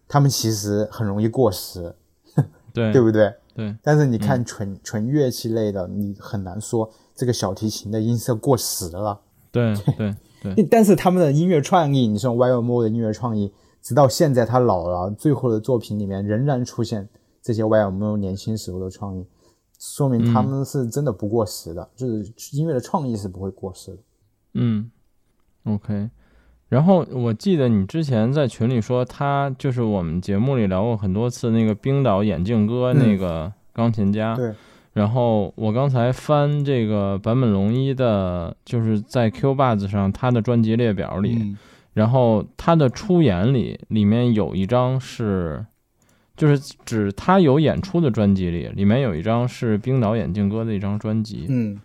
[0.08, 1.94] 他们其实很容易过时，
[2.72, 3.30] 对 对不对？
[3.54, 9.20] 对，但是你看纯纯乐器类的，你很难说这个小提琴的音色过时了。
[9.52, 10.64] 对 对对。
[10.64, 17.08] 但是他们的音乐创意，你说 YMO 的音乐创意，直到现在他老了，最后的作品里面仍然出现
[17.40, 19.24] 这些 YMO 年轻时候的创意，
[19.78, 23.98] 说明他们是真的不过时的，就是音乐的创意是不会过时的。
[24.54, 24.90] 嗯
[25.64, 26.10] ，OK。
[26.68, 34.34] 然后我记得你之前在群里说，他就是我们节目里聊过很多次那个冰岛眼镜哥那个钢琴家。
[34.34, 34.52] 对。
[34.94, 41.54] 然后我刚才翻这个坂本龙一的，就是在 Q Buzz 上他的专辑列表里，
[41.92, 45.66] 然后他的出演里里面有一张是，
[46.34, 51.44] 就是指他有演出的专辑里，里面有一张是冰岛眼镜哥的一张专辑。
[51.50, 51.78] 嗯。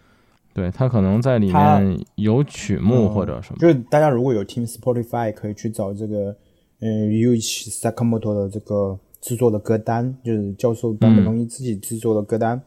[0.51, 6.35] 对他可能在里面有曲目或者什么，就是大家如果有听 Spotify，可以去找这个，
[6.81, 12.61] 嗯，Yuichi Sakamoto 的这个制作的歌单，就是教授坂本龙一自己制作的歌单，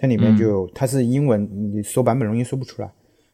[0.00, 2.90] 它里面就有，它是英文，你搜版本容易搜不出来，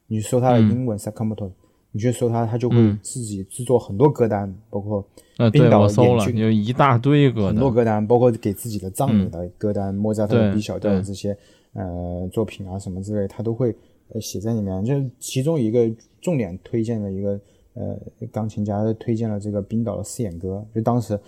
[0.08, 1.50] 你搜它的英文 Sakamoto，
[1.92, 5.06] 你去搜它，它就会自己制作很多歌单，包括
[5.52, 11.36] 冰岛眼镜，有一大堆歌，很多歌单，包括给自己的葬礼的歌单，莫扎特的 B 小调的这些。
[11.78, 13.68] 呃，作品啊什么之类，他都会
[14.08, 14.82] 呃写在里面。
[14.82, 15.86] 就其中一个
[16.22, 17.38] 重点推荐的一个
[17.74, 17.94] 呃
[18.32, 21.20] 钢琴家推荐了这个冰岛的四眼歌，就当时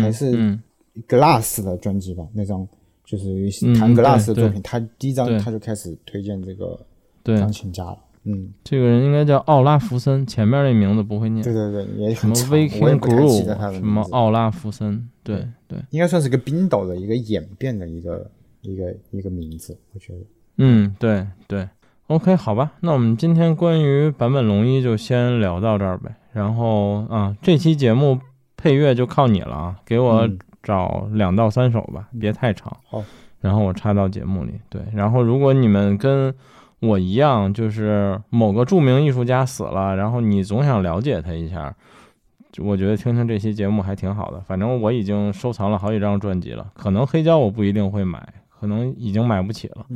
[0.00, 0.58] 还是
[1.06, 2.66] Glass 的专辑吧，那张
[3.10, 6.78] 就是弹 Glass 的作品，他第一张他就开始推荐这个
[7.24, 7.98] 钢琴家了。
[8.24, 11.42] 嗯，这个人应该叫奥拉福森，前面那名字不会念。
[11.42, 18.30] 对对对，也什么 Viking Groove，什么奥拉福森，对对，应该算是个冰岛的一个演变的一个。
[18.62, 20.18] 一个一个名字，我觉得，
[20.58, 21.66] 嗯，对对
[22.08, 26.14] ，OK，好吧，那我们今天关于坂本龙一就先聊到这儿呗。
[26.34, 28.20] 然后啊，这期节目
[28.58, 30.28] 配乐就靠你了啊，给我
[30.62, 32.76] 找两到三首吧，别太长。
[32.88, 33.02] 好，
[33.40, 34.52] 然后我插到节目里。
[34.68, 36.34] 对，然后如果你们跟
[36.80, 41.74] 我一样，就是某个著名艺术家死了，然后你总想了解他一下，
[42.58, 44.40] 我觉得听听这期节目还挺好的。
[44.40, 48.26] 反正我已经收藏了好几张专辑了，可能黑胶我不一定会买。
[48.60, 49.86] 可能已经买不起了，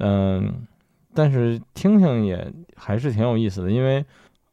[0.00, 0.52] 嗯，
[1.14, 4.04] 但是听听也还是挺有意思的，因为，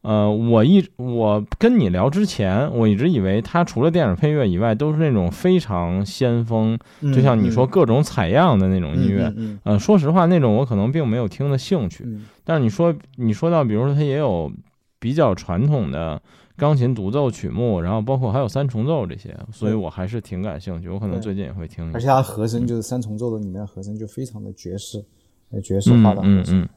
[0.08, 6.78] 呃，我一我跟你聊之前，我一直以为他除了电影配乐以外，都是那种非常先锋，
[7.14, 9.30] 就像你说各种采样的那种音乐，
[9.64, 12.06] 呃，说实话，那种我可能并没有听的兴趣，
[12.42, 14.50] 但是你说你说到，比如说他也有
[14.98, 16.20] 比较传统的。
[16.56, 20.88] 钢琴独奏曲目，然后包括还有三重奏这些，所以我还是挺感兴趣。
[20.88, 21.88] 我可能最近也会听。
[21.94, 25.00] 而且它和声就是三重奏的里面和声就非常的爵士，
[25.62, 26.68] 爵士化的和声。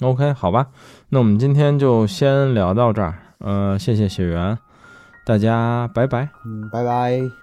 [0.00, 0.68] ，OK，好吧，
[1.10, 3.14] 那我们今天就先聊到这儿。
[3.38, 4.58] 呃，谢谢雪原，
[5.24, 6.28] 大家拜拜。
[6.46, 7.34] 嗯，拜拜。